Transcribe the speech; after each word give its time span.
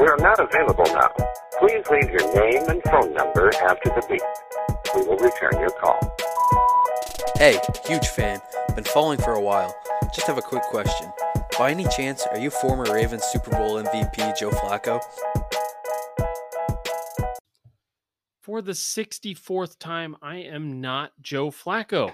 We 0.00 0.06
are 0.06 0.16
not 0.18 0.40
available 0.40 0.84
now. 0.86 1.10
Please 1.58 1.84
leave 1.90 2.10
your 2.10 2.34
name 2.34 2.68
and 2.68 2.82
phone 2.84 3.12
number 3.12 3.52
after 3.56 3.90
the 3.90 4.04
beep. 4.08 4.22
We 4.94 5.02
will 5.06 5.18
return 5.18 5.60
your 5.60 5.70
call. 5.70 5.98
Hey, 7.36 7.58
huge 7.86 8.08
fan. 8.08 8.40
Been 8.74 8.84
following 8.84 9.18
for 9.18 9.34
a 9.34 9.40
while. 9.40 9.74
Just 10.14 10.26
have 10.26 10.38
a 10.38 10.42
quick 10.42 10.62
question. 10.64 11.10
By 11.58 11.70
any 11.70 11.86
chance, 11.88 12.26
are 12.26 12.38
you 12.38 12.50
former 12.50 12.84
Ravens 12.92 13.24
Super 13.24 13.50
Bowl 13.50 13.82
MVP 13.82 14.38
Joe 14.38 14.50
Flacco? 14.50 15.00
For 18.42 18.60
the 18.62 18.72
64th 18.72 19.78
time, 19.78 20.16
I 20.22 20.36
am 20.36 20.80
not 20.80 21.12
Joe 21.20 21.50
Flacco. 21.50 22.12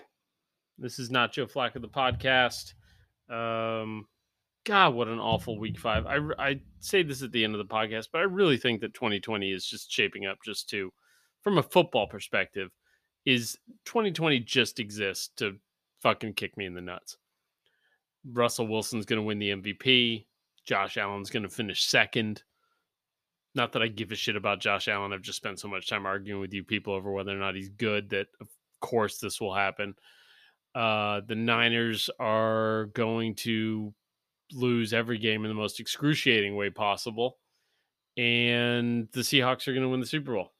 This 0.77 0.99
is 0.99 1.11
not 1.11 1.33
Joe 1.33 1.47
Flacco, 1.47 1.81
the 1.81 1.89
podcast. 1.89 2.75
Um, 3.33 4.07
God, 4.69 4.93
what 4.93 5.09
an 5.09 5.19
awful 5.19 5.59
week 5.59 5.79
five. 5.79 6.05
I, 6.05 6.19
I 6.39 6.61
say 6.81 7.03
this 7.03 7.23
at 7.23 7.33
the 7.33 7.43
end 7.43 7.55
of 7.55 7.59
the 7.59 7.75
podcast, 7.75 8.09
but 8.13 8.19
I 8.19 8.25
really 8.25 8.59
think 8.59 8.83
that 8.83 8.93
2020 8.93 9.51
is 9.51 9.65
just 9.65 9.91
shaping 9.91 10.27
up 10.27 10.37
just 10.45 10.69
to, 10.69 10.93
from 11.41 11.57
a 11.57 11.63
football 11.63 12.07
perspective, 12.07 12.71
is 13.25 13.57
2020 13.87 14.41
just 14.41 14.79
exists 14.79 15.31
to 15.37 15.57
fucking 16.03 16.35
kick 16.35 16.59
me 16.59 16.67
in 16.67 16.75
the 16.75 16.83
nuts. 16.83 17.17
Russell 18.31 18.67
Wilson's 18.67 19.07
going 19.07 19.17
to 19.17 19.23
win 19.23 19.39
the 19.39 19.53
MVP. 19.53 20.27
Josh 20.67 20.99
Allen's 20.99 21.31
going 21.31 21.45
to 21.45 21.49
finish 21.49 21.87
second. 21.87 22.43
Not 23.55 23.73
that 23.73 23.81
I 23.81 23.89
give 23.89 24.13
a 24.13 24.17
shit 24.17 24.37
about 24.37 24.61
Josh 24.61 24.87
Allen. 24.87 25.15
I've 25.15 25.23
just 25.23 25.39
spent 25.39 25.59
so 25.59 25.69
much 25.69 25.89
time 25.89 26.05
arguing 26.05 26.43
with 26.43 26.53
you 26.53 26.63
people 26.63 26.93
over 26.93 27.11
whether 27.11 27.35
or 27.35 27.41
not 27.41 27.55
he's 27.55 27.71
good 27.71 28.11
that, 28.11 28.27
of 28.39 28.49
course, 28.83 29.17
this 29.17 29.41
will 29.41 29.55
happen. 29.55 29.95
Uh, 30.75 31.23
the 31.27 31.37
Niners 31.37 32.11
are 32.21 32.91
going 32.93 33.35
to 33.37 33.95
lose 34.53 34.93
every 34.93 35.19
game 35.19 35.45
in 35.45 35.49
the 35.49 35.55
most 35.55 35.81
excruciating 35.81 36.57
way 36.57 36.71
possible. 36.71 37.39
And 38.17 39.09
the 39.13 39.21
Seahawks 39.21 39.69
are 39.69 39.73
going 39.73 39.85
to 39.85 39.89
win 39.89 40.01
the 40.01 40.07
Super 40.07 40.35
Bowl. 40.35 40.53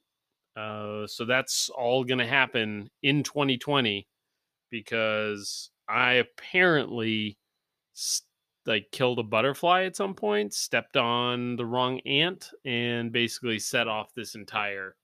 Uh, 0.55 1.07
so 1.07 1.25
that's 1.25 1.69
all 1.69 2.03
going 2.03 2.19
to 2.19 2.27
happen 2.27 2.89
in 3.03 3.23
2020 3.23 4.07
because 4.69 5.69
I 5.87 6.13
apparently 6.13 7.37
like 8.65 8.91
killed 8.91 9.19
a 9.19 9.23
butterfly 9.23 9.83
at 9.83 9.95
some 9.95 10.13
point, 10.13 10.53
stepped 10.53 10.95
on 10.95 11.55
the 11.55 11.65
wrong 11.65 11.99
ant, 12.01 12.51
and 12.65 13.11
basically 13.11 13.59
set 13.59 13.87
off 13.87 14.13
this 14.15 14.35
entire 14.35 14.95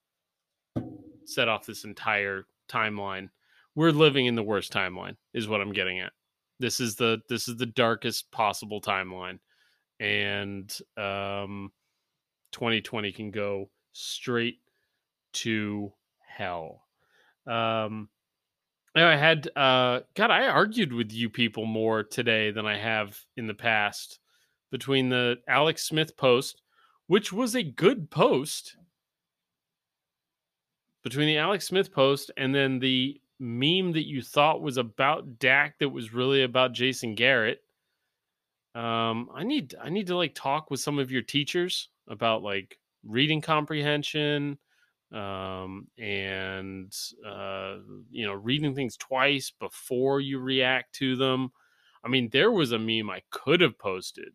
set 1.25 1.47
off 1.47 1.65
this 1.65 1.83
entire 1.83 2.45
timeline. 2.69 3.29
We're 3.73 3.91
living 3.91 4.27
in 4.27 4.35
the 4.35 4.43
worst 4.43 4.71
timeline, 4.71 5.15
is 5.33 5.47
what 5.47 5.61
I'm 5.61 5.73
getting 5.73 5.99
at. 5.99 6.13
This 6.59 6.79
is 6.79 6.95
the 6.95 7.19
this 7.29 7.47
is 7.47 7.57
the 7.57 7.65
darkest 7.65 8.31
possible 8.31 8.79
timeline, 8.81 9.39
and 9.99 10.71
um, 10.97 11.71
2020 12.51 13.11
can 13.11 13.31
go 13.31 13.69
straight 13.91 14.59
to 15.33 15.91
hell. 16.25 16.83
Um, 17.45 18.09
I 18.95 19.17
had 19.17 19.49
uh, 19.55 20.01
God, 20.15 20.31
I 20.31 20.47
argued 20.47 20.93
with 20.93 21.11
you 21.11 21.29
people 21.29 21.65
more 21.65 22.03
today 22.03 22.51
than 22.51 22.65
I 22.65 22.77
have 22.77 23.19
in 23.35 23.47
the 23.47 23.53
past 23.53 24.19
between 24.71 25.09
the 25.09 25.37
Alex 25.47 25.83
Smith 25.83 26.15
post, 26.15 26.61
which 27.07 27.33
was 27.33 27.55
a 27.55 27.63
good 27.63 28.09
post, 28.09 28.77
between 31.03 31.27
the 31.27 31.37
Alex 31.37 31.67
Smith 31.67 31.93
post 31.93 32.31
and 32.37 32.55
then 32.55 32.79
the 32.79 33.19
meme 33.39 33.93
that 33.93 34.07
you 34.07 34.21
thought 34.21 34.61
was 34.61 34.77
about 34.77 35.39
Dak 35.39 35.79
that 35.79 35.89
was 35.89 36.13
really 36.13 36.43
about 36.43 36.73
Jason 36.73 37.15
Garrett. 37.15 37.61
Um, 38.73 39.29
I 39.33 39.43
need 39.43 39.75
I 39.81 39.89
need 39.89 40.07
to 40.07 40.17
like 40.17 40.35
talk 40.35 40.69
with 40.69 40.79
some 40.79 40.99
of 40.99 41.11
your 41.11 41.21
teachers 41.21 41.89
about 42.07 42.43
like 42.43 42.77
reading 43.03 43.41
comprehension 43.41 44.57
um, 45.13 45.87
and 45.97 46.93
uh, 47.25 47.77
you 48.09 48.25
know 48.25 48.33
reading 48.33 48.75
things 48.75 48.97
twice 48.97 49.51
before 49.59 50.19
you 50.19 50.39
react 50.39 50.95
to 50.95 51.15
them. 51.15 51.51
I 52.03 52.07
mean, 52.07 52.29
there 52.31 52.51
was 52.51 52.71
a 52.71 52.79
meme 52.79 53.09
I 53.09 53.21
could 53.31 53.61
have 53.61 53.79
posted, 53.79 54.33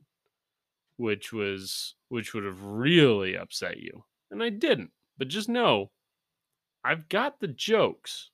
which 0.97 1.33
was 1.33 1.95
which 2.09 2.35
would 2.35 2.45
have 2.45 2.63
really 2.63 3.37
upset 3.37 3.79
you, 3.79 4.05
and 4.31 4.43
I 4.43 4.49
didn't. 4.49 4.91
But 5.19 5.29
just 5.29 5.49
know, 5.49 5.91
I've 6.83 7.09
got 7.09 7.41
the 7.41 7.49
jokes 7.49 8.31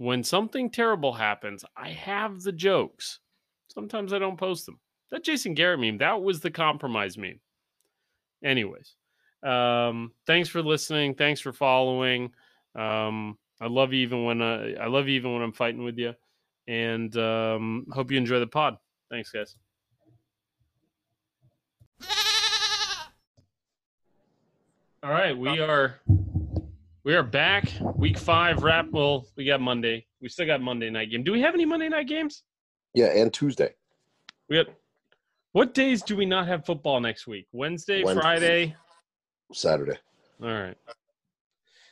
when 0.00 0.24
something 0.24 0.70
terrible 0.70 1.12
happens, 1.12 1.62
I 1.76 1.90
have 1.90 2.40
the 2.40 2.52
jokes. 2.52 3.18
Sometimes 3.68 4.14
I 4.14 4.18
don't 4.18 4.38
post 4.38 4.64
them. 4.64 4.80
That 5.10 5.22
Jason 5.22 5.52
Garrett 5.52 5.78
meme, 5.78 5.98
that 5.98 6.22
was 6.22 6.40
the 6.40 6.50
compromise 6.50 7.18
meme. 7.18 7.38
Anyways, 8.42 8.94
um, 9.42 10.12
thanks 10.26 10.48
for 10.48 10.62
listening. 10.62 11.16
Thanks 11.16 11.38
for 11.38 11.52
following. 11.52 12.32
Um, 12.74 13.36
I 13.60 13.66
love 13.66 13.92
you 13.92 14.00
even 14.00 14.24
when 14.24 14.40
I, 14.40 14.72
I 14.72 14.86
love 14.86 15.06
you 15.06 15.16
even 15.16 15.34
when 15.34 15.42
I'm 15.42 15.52
fighting 15.52 15.84
with 15.84 15.98
you. 15.98 16.14
And 16.66 17.14
um, 17.18 17.84
hope 17.92 18.10
you 18.10 18.16
enjoy 18.16 18.38
the 18.38 18.46
pod. 18.46 18.78
Thanks, 19.10 19.30
guys. 19.30 19.54
All 25.02 25.10
right, 25.10 25.36
we 25.36 25.60
are 25.60 26.00
we 27.10 27.16
are 27.16 27.24
back. 27.24 27.68
Week 27.96 28.16
five 28.16 28.62
wrap. 28.62 28.86
Well, 28.92 29.26
we 29.36 29.44
got 29.44 29.60
Monday. 29.60 30.06
We 30.22 30.28
still 30.28 30.46
got 30.46 30.60
Monday 30.60 30.90
night 30.90 31.10
game. 31.10 31.24
Do 31.24 31.32
we 31.32 31.40
have 31.40 31.54
any 31.54 31.64
Monday 31.64 31.88
night 31.88 32.06
games? 32.06 32.44
Yeah, 32.94 33.06
and 33.06 33.34
Tuesday. 33.34 33.74
We 34.48 34.58
got. 34.58 34.66
What 35.50 35.74
days 35.74 36.02
do 36.02 36.16
we 36.16 36.24
not 36.24 36.46
have 36.46 36.64
football 36.64 37.00
next 37.00 37.26
week? 37.26 37.48
Wednesday, 37.50 38.04
Wednesday 38.04 38.22
Friday, 38.22 38.76
Saturday. 39.52 39.98
All 40.40 40.50
right. 40.50 40.76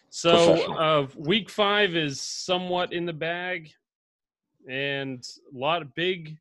So, 0.08 0.72
uh, 0.74 1.08
week 1.16 1.50
five 1.50 1.96
is 1.96 2.20
somewhat 2.20 2.92
in 2.92 3.04
the 3.04 3.12
bag, 3.12 3.72
and 4.70 5.26
a 5.52 5.58
lot 5.58 5.82
of 5.82 5.92
big 5.96 6.38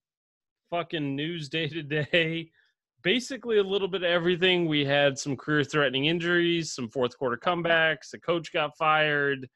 fucking 0.69 1.15
news 1.15 1.49
day 1.57 1.67
to 1.67 1.81
day 1.81 2.51
basically 3.03 3.57
a 3.57 3.63
little 3.63 3.87
bit 3.87 4.03
of 4.03 4.09
everything. 4.09 4.67
We 4.67 4.85
had 4.85 5.17
some 5.17 5.35
career 5.35 5.63
threatening 5.63 6.05
injuries, 6.05 6.73
some 6.73 6.89
fourth 6.89 7.17
quarter 7.17 7.37
comebacks, 7.37 8.11
the 8.11 8.19
coach 8.19 8.51
got 8.51 8.77
fired, 8.77 9.47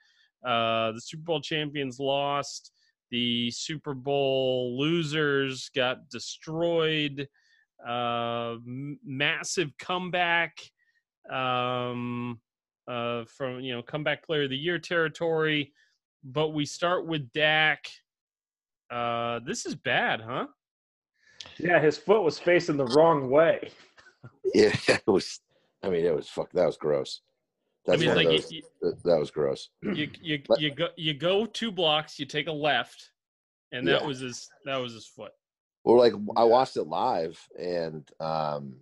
uh, 0.46 0.92
the 0.94 1.02
Super 1.02 1.24
Bowl 1.24 1.42
champions 1.42 2.00
lost, 2.00 2.72
the 3.10 3.52
Super 3.52 3.94
Bowl 3.94 4.78
losers 4.80 5.70
got 5.76 6.10
destroyed, 6.10 7.28
uh, 7.88 8.54
m- 8.66 9.00
massive 9.06 9.72
comeback 9.78 10.58
um, 11.30 12.40
uh, 12.88 13.26
from, 13.26 13.60
you 13.60 13.74
know, 13.74 13.82
comeback 13.82 14.26
player 14.26 14.44
of 14.44 14.50
the 14.50 14.58
year 14.58 14.80
territory. 14.80 15.74
But 16.24 16.50
we 16.50 16.66
start 16.66 17.08
with 17.08 17.32
Dak. 17.34 17.90
Uh, 18.92 19.40
this 19.46 19.66
is 19.66 19.76
bad, 19.76 20.22
huh? 20.22 20.48
Yeah, 21.58 21.80
his 21.80 21.98
foot 21.98 22.24
was 22.24 22.40
facing 22.40 22.78
the 22.78 22.88
wrong 22.88 23.30
way. 23.30 23.70
Yeah, 24.54 24.76
it 24.88 25.08
was. 25.08 25.40
I 25.82 25.90
mean, 25.90 26.06
it 26.06 26.14
was 26.14 26.28
fuck. 26.28 26.52
That 26.52 26.66
was 26.66 26.78
gross. 26.78 27.22
That's 27.86 28.02
I 28.02 28.06
mean, 28.06 28.16
like 28.16 28.28
those, 28.28 28.52
you, 28.52 28.62
that 28.82 29.18
was 29.18 29.32
gross. 29.32 29.70
You 29.82 30.10
you 30.22 30.42
you 30.58 30.76
go 30.76 30.88
you 30.96 31.14
go 31.14 31.46
two 31.46 31.72
blocks, 31.72 32.20
you 32.20 32.26
take 32.26 32.48
a 32.48 32.52
left, 32.52 33.12
and 33.72 33.88
that 33.88 34.02
yeah. 34.02 34.08
was 34.08 34.20
his 34.20 34.50
that 34.66 34.78
was 34.78 34.94
his 34.94 35.08
foot. 35.08 35.32
Well, 35.84 35.98
like 35.98 36.14
I 36.36 36.44
watched 36.44 36.78
it 36.78 36.84
live, 36.84 37.40
and 37.58 38.08
um, 38.20 38.76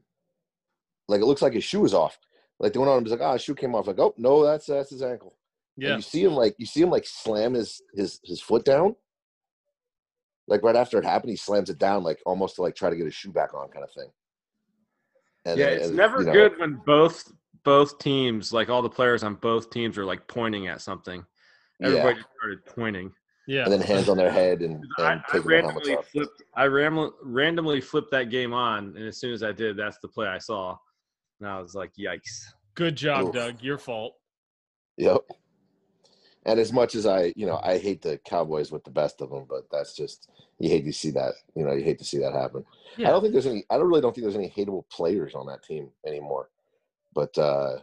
like 1.07 1.21
it 1.21 1.25
looks 1.25 1.41
like 1.41 1.53
his 1.53 1.63
shoe 1.63 1.85
is 1.85 1.93
off. 1.93 2.17
Like 2.59 2.73
the 2.73 2.79
one 2.79 2.89
on 2.89 3.03
was 3.03 3.11
like, 3.11 3.21
oh, 3.21 3.33
his 3.33 3.43
shoe 3.43 3.55
came 3.55 3.75
off. 3.75 3.87
Like, 3.87 3.99
oh 3.99 4.13
no, 4.17 4.43
that's 4.43 4.65
that's 4.65 4.89
his 4.89 5.01
ankle. 5.01 5.35
Yeah. 5.77 5.89
And 5.89 5.97
you 5.97 6.01
see 6.01 6.23
him 6.23 6.33
like 6.33 6.55
you 6.57 6.65
see 6.65 6.81
him 6.81 6.89
like 6.89 7.05
slam 7.05 7.53
his 7.53 7.81
his 7.93 8.19
his 8.23 8.41
foot 8.41 8.65
down, 8.65 8.95
like 10.49 10.63
right 10.63 10.75
after 10.75 10.97
it 10.97 11.05
happened, 11.05 11.29
he 11.29 11.35
slams 11.37 11.69
it 11.69 11.77
down, 11.77 12.03
like 12.03 12.19
almost 12.25 12.55
to 12.55 12.61
like 12.61 12.75
try 12.75 12.89
to 12.89 12.95
get 12.95 13.05
his 13.05 13.13
shoe 13.13 13.31
back 13.31 13.53
on, 13.53 13.69
kind 13.69 13.83
of 13.83 13.91
thing. 13.91 14.09
And 15.45 15.59
yeah, 15.59 15.67
it's 15.67 15.89
never 15.89 16.19
you 16.19 16.25
know, 16.25 16.33
good 16.33 16.59
when 16.59 16.81
both 16.85 17.31
both 17.63 17.99
teams, 17.99 18.51
like 18.51 18.69
all 18.69 18.81
the 18.81 18.89
players 18.89 19.23
on 19.23 19.35
both 19.35 19.69
teams, 19.69 19.97
are 19.97 20.05
like 20.05 20.27
pointing 20.27 20.67
at 20.67 20.81
something. 20.81 21.23
Everybody 21.81 22.17
yeah. 22.17 22.23
started 22.37 22.65
pointing. 22.65 23.11
Yeah. 23.47 23.63
And 23.63 23.73
then 23.73 23.81
hands 23.81 24.09
on 24.09 24.17
their 24.17 24.31
head 24.31 24.61
and, 24.61 24.83
and 24.97 25.07
I, 25.07 25.21
I 25.33 25.37
randomly 25.37 25.97
flipped. 26.11 26.43
I 26.55 26.65
ram- 26.65 27.11
randomly 27.23 27.81
flipped 27.81 28.11
that 28.11 28.29
game 28.29 28.53
on, 28.53 28.95
and 28.95 29.07
as 29.07 29.17
soon 29.17 29.33
as 29.33 29.43
I 29.43 29.51
did, 29.51 29.77
that's 29.77 29.97
the 30.01 30.07
play 30.07 30.27
I 30.27 30.37
saw, 30.37 30.77
and 31.39 31.49
I 31.49 31.59
was 31.61 31.73
like, 31.73 31.91
"Yikes!" 31.97 32.43
Good 32.75 32.95
job, 32.95 33.27
Oof. 33.27 33.33
Doug. 33.33 33.61
Your 33.61 33.77
fault. 33.77 34.15
Yep. 34.97 35.21
And 36.45 36.59
as 36.59 36.71
much 36.71 36.95
as 36.95 37.05
I, 37.05 37.33
you 37.35 37.45
know, 37.45 37.59
I 37.63 37.77
hate 37.77 38.01
the 38.01 38.17
Cowboys 38.25 38.71
with 38.71 38.83
the 38.83 38.91
best 38.91 39.21
of 39.21 39.29
them, 39.29 39.45
but 39.49 39.63
that's 39.71 39.93
just 39.93 40.29
you 40.57 40.69
hate 40.69 40.85
to 40.85 40.93
see 40.93 41.11
that. 41.11 41.33
You 41.55 41.65
know, 41.65 41.73
you 41.73 41.83
hate 41.83 41.99
to 41.99 42.05
see 42.05 42.19
that 42.19 42.33
happen. 42.33 42.65
Yeah. 42.97 43.09
I 43.09 43.11
don't 43.11 43.21
think 43.21 43.33
there's 43.33 43.45
any. 43.45 43.65
I 43.69 43.77
don't 43.77 43.87
really 43.87 44.01
don't 44.01 44.15
think 44.15 44.23
there's 44.23 44.35
any 44.35 44.49
hateable 44.49 44.87
players 44.89 45.35
on 45.35 45.47
that 45.47 45.63
team 45.63 45.89
anymore. 46.05 46.49
But 47.13 47.37
uh 47.37 47.79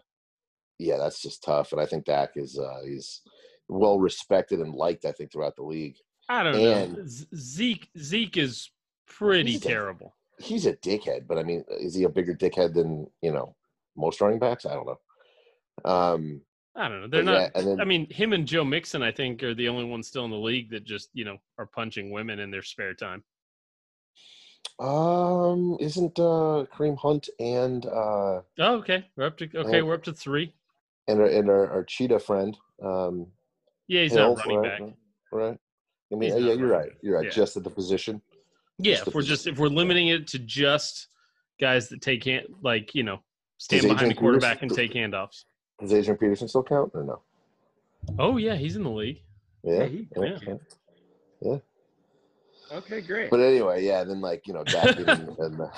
yeah, 0.79 0.97
that's 0.99 1.21
just 1.21 1.43
tough. 1.43 1.73
And 1.73 1.81
I 1.81 1.87
think 1.87 2.05
Dak 2.05 2.31
is 2.37 2.59
uh 2.59 2.81
he's 2.85 3.23
well 3.69 3.99
respected 3.99 4.61
and 4.61 4.75
liked. 4.75 5.05
I 5.05 5.13
think 5.13 5.33
throughout 5.33 5.57
the 5.57 5.63
league. 5.63 5.97
I 6.29 6.43
don't 6.43 6.55
and 6.55 6.97
know. 6.97 7.05
Zeke 7.35 7.89
Zeke 7.99 8.37
is 8.39 8.71
pretty 9.07 9.53
he's 9.53 9.61
terrible. 9.61 10.15
A, 10.39 10.43
he's 10.43 10.67
a 10.67 10.77
dickhead, 10.77 11.27
but 11.27 11.39
I 11.39 11.43
mean, 11.43 11.65
is 11.69 11.95
he 11.95 12.05
a 12.05 12.09
bigger 12.09 12.35
dickhead 12.35 12.75
than 12.75 13.07
you 13.23 13.33
know 13.33 13.55
most 13.97 14.21
running 14.21 14.39
backs? 14.39 14.67
I 14.67 14.75
don't 14.75 14.87
know. 14.87 15.91
Um, 15.91 16.41
I 16.77 16.89
don't 16.89 17.01
know. 17.01 17.09
They're 17.09 17.23
not. 17.23 17.51
Yeah, 17.55 17.63
then, 17.63 17.81
I 17.81 17.85
mean, 17.85 18.09
him 18.11 18.33
and 18.33 18.47
Joe 18.47 18.65
Mixon, 18.65 19.03
I 19.03 19.11
think, 19.11 19.43
are 19.43 19.55
the 19.55 19.69
only 19.69 19.85
ones 19.85 20.09
still 20.09 20.25
in 20.25 20.31
the 20.31 20.37
league 20.37 20.71
that 20.71 20.85
just 20.85 21.11
you 21.15 21.25
know 21.25 21.39
are 21.59 21.67
punching 21.67 22.11
women 22.11 22.39
in 22.39 22.51
their 22.51 22.63
spare 22.63 22.95
time. 22.95 23.25
Um, 24.79 25.79
isn't 25.81 26.19
uh 26.19 26.67
Kareem 26.75 26.99
Hunt 26.99 27.29
and 27.41 27.87
uh? 27.87 28.43
Oh, 28.59 28.75
okay. 28.77 29.07
We're 29.17 29.27
up 29.27 29.39
to 29.39 29.45
okay. 29.45 29.79
And, 29.79 29.87
we're 29.87 29.95
up 29.95 30.03
to 30.05 30.13
three. 30.13 30.53
And 31.09 31.21
our, 31.21 31.27
and 31.27 31.49
our, 31.49 31.71
our 31.71 31.85
cheetah 31.85 32.19
friend. 32.19 32.57
Um, 32.83 33.29
yeah, 33.89 34.03
he's 34.03 34.13
Hill, 34.13 34.35
not 34.35 34.45
running 34.45 34.59
right, 34.59 34.81
back. 34.81 34.89
Right. 35.33 35.59
I 36.13 36.15
mean, 36.15 36.31
yeah, 36.31 36.53
you're 36.53 36.69
right. 36.69 36.91
You're 37.01 37.17
right. 37.17 37.25
Yeah. 37.25 37.31
Just 37.31 37.57
at 37.57 37.65
the 37.65 37.71
position. 37.71 38.21
Yeah, 38.79 38.97
if 38.97 39.07
we're 39.07 39.13
position. 39.13 39.29
just 39.29 39.47
if 39.47 39.59
we're 39.59 39.69
limiting 39.69 40.09
it 40.09 40.27
to 40.29 40.39
just 40.41 41.09
guys 41.59 41.89
that 41.89 42.03
take 42.03 42.25
hand, 42.25 42.47
like 42.63 42.95
you 42.95 43.03
know, 43.03 43.21
stand 43.57 43.83
Does 43.83 43.93
behind 43.93 44.11
the 44.11 44.15
quarterback 44.15 44.61
Peterson, 44.61 44.79
and 44.81 44.91
take 44.91 44.95
handoffs. 44.95 45.45
Does 45.81 45.93
Adrian 45.93 46.19
Peterson 46.19 46.49
still 46.49 46.63
count 46.63 46.93
or 46.95 47.05
no? 47.05 47.21
Oh 48.19 48.37
yeah, 48.37 48.55
he's 48.55 48.77
in 48.77 48.85
the 48.85 48.91
league. 48.91 49.23
Yeah. 49.63 49.85
Yeah. 49.85 50.39
yeah. 50.47 50.55
yeah. 51.43 51.57
Okay, 52.73 53.01
great. 53.01 53.31
But 53.31 53.41
anyway, 53.41 53.85
yeah. 53.85 54.05
Then 54.05 54.21
like 54.21 54.47
you 54.47 54.55
know, 54.55 54.65
and, 54.67 55.09
and 55.39 55.61
uh, 55.61 55.69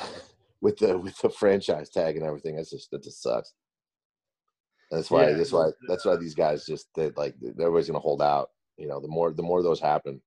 with 0.61 0.79
the 0.79 0.97
with 0.99 1.17
the 1.19 1.31
franchise 1.31 1.91
tag 1.91 2.17
and 2.17 2.25
everything, 2.25 2.57
that's 2.57 2.71
just 2.71 2.91
that 2.91 3.03
just 3.03 3.23
sucks. 3.23 3.55
That's 4.91 5.11
why. 5.11 5.31
Yeah. 5.31 5.37
That's 5.37 5.53
why. 5.53 5.71
That's 5.89 6.05
why 6.05 6.17
these 6.17 6.35
guys 6.35 6.65
just 6.65 6.89
they 6.95 7.11
like 7.17 7.35
everybody's 7.59 7.89
gonna 7.89 7.99
hold 7.99 8.23
out. 8.23 8.51
You 8.77 8.89
know, 8.89 9.01
the 9.01 9.09
more 9.09 9.33
the 9.33 9.43
more 9.43 9.63
those 9.63 9.81
happen. 9.81 10.21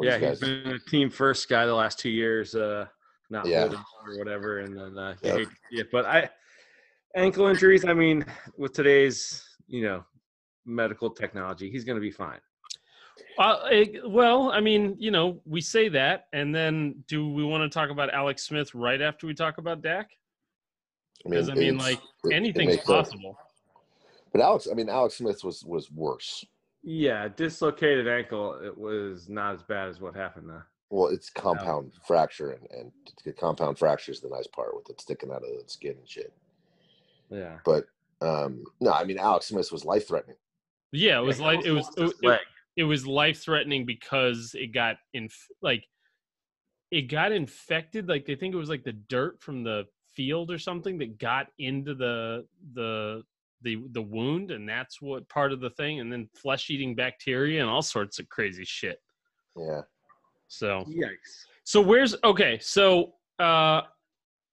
Yeah, 0.00 0.18
he's 0.18 0.40
been 0.40 0.66
a 0.66 0.78
team 0.90 1.10
first 1.10 1.48
guy 1.48 1.66
the 1.66 1.74
last 1.74 1.98
two 1.98 2.10
years. 2.10 2.54
Uh, 2.54 2.86
not 3.30 3.46
yeah. 3.46 3.64
or 3.64 4.18
whatever, 4.18 4.60
and 4.60 4.76
then 4.76 4.98
uh, 4.98 5.14
yep. 5.22 5.48
yeah. 5.70 5.82
But 5.90 6.06
I 6.06 6.30
ankle 7.16 7.46
injuries. 7.46 7.84
I 7.84 7.94
mean, 7.94 8.24
with 8.56 8.72
today's 8.72 9.44
you 9.66 9.82
know 9.82 10.04
medical 10.64 11.10
technology, 11.10 11.70
he's 11.70 11.84
gonna 11.84 12.00
be 12.00 12.10
fine. 12.10 12.40
Uh, 13.38 13.58
it, 13.70 14.10
well, 14.10 14.50
I 14.50 14.60
mean, 14.60 14.96
you 14.98 15.10
know, 15.10 15.40
we 15.44 15.60
say 15.60 15.88
that, 15.88 16.26
and 16.32 16.54
then 16.54 17.04
do 17.06 17.28
we 17.32 17.44
want 17.44 17.70
to 17.70 17.78
talk 17.78 17.90
about 17.90 18.12
Alex 18.12 18.44
Smith 18.44 18.74
right 18.74 19.00
after 19.00 19.26
we 19.26 19.34
talk 19.34 19.58
about 19.58 19.82
Dak? 19.82 20.10
Because 21.24 21.48
I 21.48 21.54
mean, 21.54 21.62
I 21.62 21.70
mean 21.70 21.78
like 21.78 22.00
it, 22.24 22.34
anything's 22.34 22.74
it 22.74 22.84
possible. 22.84 23.36
Sense. 23.38 23.48
But 24.32 24.40
Alex, 24.40 24.68
I 24.70 24.74
mean, 24.74 24.88
Alex 24.88 25.16
Smith 25.18 25.42
was 25.44 25.64
was 25.64 25.90
worse. 25.90 26.44
Yeah, 26.82 27.28
dislocated 27.28 28.08
ankle. 28.08 28.58
It 28.62 28.76
was 28.76 29.28
not 29.28 29.54
as 29.54 29.62
bad 29.62 29.88
as 29.88 30.00
what 30.00 30.14
happened 30.14 30.48
there. 30.48 30.66
Well, 30.90 31.08
it's 31.08 31.28
compound 31.28 31.92
fracture, 32.06 32.52
and, 32.52 32.92
and 33.26 33.36
compound 33.36 33.78
fracture 33.78 34.12
is 34.12 34.20
the 34.20 34.28
nice 34.28 34.46
part 34.46 34.74
with 34.74 34.88
it 34.88 35.00
sticking 35.00 35.30
out 35.30 35.42
of 35.42 35.42
the 35.42 35.64
skin 35.66 35.96
and 35.98 36.08
shit. 36.08 36.32
Yeah. 37.30 37.58
But 37.64 37.86
um 38.20 38.64
no, 38.80 38.92
I 38.92 39.04
mean, 39.04 39.18
Alex 39.18 39.46
Smith 39.46 39.70
was 39.70 39.84
life 39.84 40.08
threatening. 40.08 40.36
Yeah, 40.92 41.18
it 41.18 41.24
was 41.24 41.40
like 41.40 41.64
it 41.64 41.72
was 41.72 41.88
it, 41.96 42.14
it, 42.22 42.40
it 42.76 42.84
was 42.84 43.06
life 43.06 43.42
threatening 43.42 43.84
because 43.84 44.54
it 44.54 44.72
got 44.72 44.96
in 45.12 45.28
like 45.62 45.84
it 46.90 47.02
got 47.02 47.32
infected. 47.32 48.08
Like 48.08 48.24
they 48.24 48.34
think 48.34 48.54
it 48.54 48.58
was 48.58 48.70
like 48.70 48.84
the 48.84 48.92
dirt 48.92 49.40
from 49.42 49.62
the 49.62 49.84
field 50.14 50.50
or 50.50 50.58
something 50.58 50.98
that 50.98 51.18
got 51.18 51.46
into 51.58 51.94
the 51.94 52.44
the 52.74 53.22
the 53.62 53.82
the 53.92 54.02
wound 54.02 54.50
and 54.50 54.68
that's 54.68 55.00
what 55.02 55.28
part 55.28 55.52
of 55.52 55.60
the 55.60 55.70
thing 55.70 56.00
and 56.00 56.12
then 56.12 56.28
flesh 56.34 56.70
eating 56.70 56.94
bacteria 56.94 57.60
and 57.60 57.68
all 57.68 57.82
sorts 57.82 58.18
of 58.18 58.28
crazy 58.28 58.64
shit 58.64 59.00
yeah 59.56 59.80
so 60.46 60.84
yikes 60.88 61.46
so 61.64 61.80
where's 61.80 62.16
okay 62.24 62.58
so 62.60 63.12
uh 63.40 63.82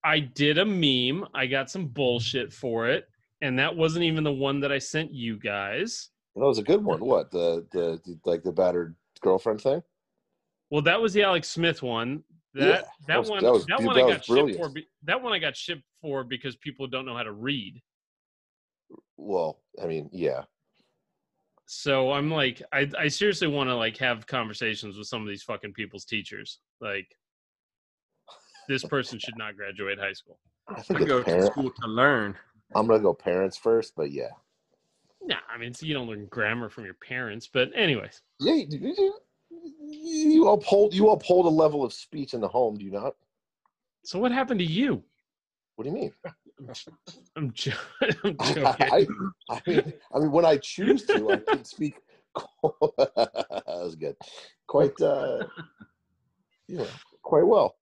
i 0.06 0.20
did 0.20 0.58
a 0.58 0.66
meme 0.66 1.28
i 1.34 1.46
got 1.46 1.70
some 1.70 1.88
bullshit 1.88 2.54
for 2.54 2.88
it 2.88 3.08
and 3.42 3.58
that 3.60 3.76
wasn't 3.76 4.04
even 4.04 4.24
the 4.24 4.32
one 4.32 4.60
that 4.60 4.72
i 4.72 4.78
sent 4.78 5.14
you 5.14 5.38
guys 5.38 6.10
that 6.36 6.46
was 6.46 6.60
a 6.60 6.64
good 6.64 6.84
one 6.84 7.00
what 7.00 7.32
the 7.32 7.66
the, 7.72 8.00
like 8.26 8.44
the 8.44 8.52
battered 8.52 8.96
girlfriend 9.22 9.60
thing 9.60 9.82
well 10.70 10.82
that 10.82 11.02
was 11.02 11.14
the 11.14 11.24
alex 11.24 11.50
smith 11.50 11.82
one 11.82 12.24
that 12.56 12.62
yeah, 12.62 12.72
that, 12.72 12.86
that 13.08 13.20
was, 13.20 13.30
one 13.30 13.44
that, 13.44 13.52
was, 13.52 13.66
that 13.66 13.78
dude, 13.80 13.88
one 13.88 13.98
I 13.98 14.02
got 14.02 14.24
shipped 14.24 14.56
for. 14.56 14.72
That 15.04 15.22
one 15.22 15.34
I 15.34 15.40
got 15.40 15.58
shipped 15.58 15.84
for 16.02 16.24
because 16.24 16.56
people 16.56 16.88
don't 16.88 17.06
know 17.06 17.16
how 17.16 17.24
to 17.24 17.34
read. 17.34 17.82
Well, 19.18 19.60
I 19.82 19.88
mean, 19.88 20.10
yeah. 20.14 20.44
So 21.66 22.14
I'm 22.14 22.32
like, 22.32 22.62
I 22.72 22.90
I 22.98 23.10
seriously 23.10 23.50
want 23.50 23.70
to 23.70 23.76
like 23.76 23.98
have 23.98 24.26
conversations 24.26 24.98
with 24.98 25.08
some 25.08 25.22
of 25.22 25.28
these 25.28 25.44
fucking 25.44 25.74
people's 25.74 26.06
teachers. 26.06 26.60
Like, 26.80 27.08
this 28.68 28.84
person 28.84 29.20
should 29.20 29.38
not 29.38 29.56
graduate 29.56 30.00
high 30.00 30.14
school. 30.14 30.38
I 30.70 30.82
think 30.82 31.02
I 31.02 31.06
go 31.06 31.24
parent. 31.24 31.42
to 31.42 31.52
school 31.52 31.72
to 31.82 31.88
learn. 31.88 32.36
I'm 32.76 32.88
gonna 32.88 33.00
go 33.02 33.14
parents 33.14 33.58
first, 33.58 33.94
but 33.96 34.12
yeah. 34.12 34.30
Nah, 35.24 35.38
I 35.50 35.58
mean, 35.58 35.74
so 35.74 35.86
you 35.86 35.94
don't 35.94 36.08
learn 36.08 36.26
grammar 36.28 36.70
from 36.70 36.86
your 36.86 36.94
parents, 36.96 37.50
but 37.52 37.70
anyways. 37.76 38.22
Yeah, 38.40 38.56
you, 38.56 39.14
you 39.80 40.48
uphold 40.50 40.94
you 40.94 41.10
uphold 41.10 41.46
a 41.46 41.50
level 41.50 41.84
of 41.84 41.94
speech 41.94 42.34
in 42.34 42.42
the 42.42 42.48
home, 42.48 42.78
do 42.78 42.86
you 42.86 42.92
not? 42.92 43.16
So 44.04 44.20
what 44.20 44.32
happened 44.32 44.60
to 44.60 44.66
you? 44.66 45.04
What 45.76 45.86
do 45.86 45.90
you 45.90 45.96
mean? 45.96 46.14
I'm, 47.36 47.52
jo- 47.52 47.72
I'm 48.24 48.38
joking. 48.38 48.66
I, 48.66 49.08
I, 49.50 49.62
mean, 49.68 49.94
I 50.14 50.20
mean, 50.20 50.32
when 50.32 50.46
I 50.46 50.58
choose 50.58 51.06
to, 51.08 51.32
I 51.32 51.40
can 51.40 51.64
speak. 51.66 51.96
that 52.36 53.64
was 53.68 53.96
good. 53.96 54.16
Quite, 54.68 55.00
uh, 55.02 55.46
you 56.68 56.78
know, 56.78 56.88
quite 57.24 57.46
well. 57.46 57.76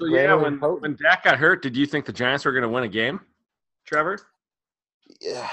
So, 0.00 0.06
yeah, 0.06 0.34
when 0.34 0.58
when 0.58 0.96
Dak 0.96 1.24
got 1.24 1.38
hurt, 1.38 1.62
did 1.62 1.76
you 1.76 1.86
think 1.86 2.06
the 2.06 2.12
Giants 2.12 2.44
were 2.44 2.52
going 2.52 2.62
to 2.62 2.68
win 2.68 2.84
a 2.84 2.88
game, 2.88 3.20
Trevor? 3.86 4.18
Yeah, 5.20 5.48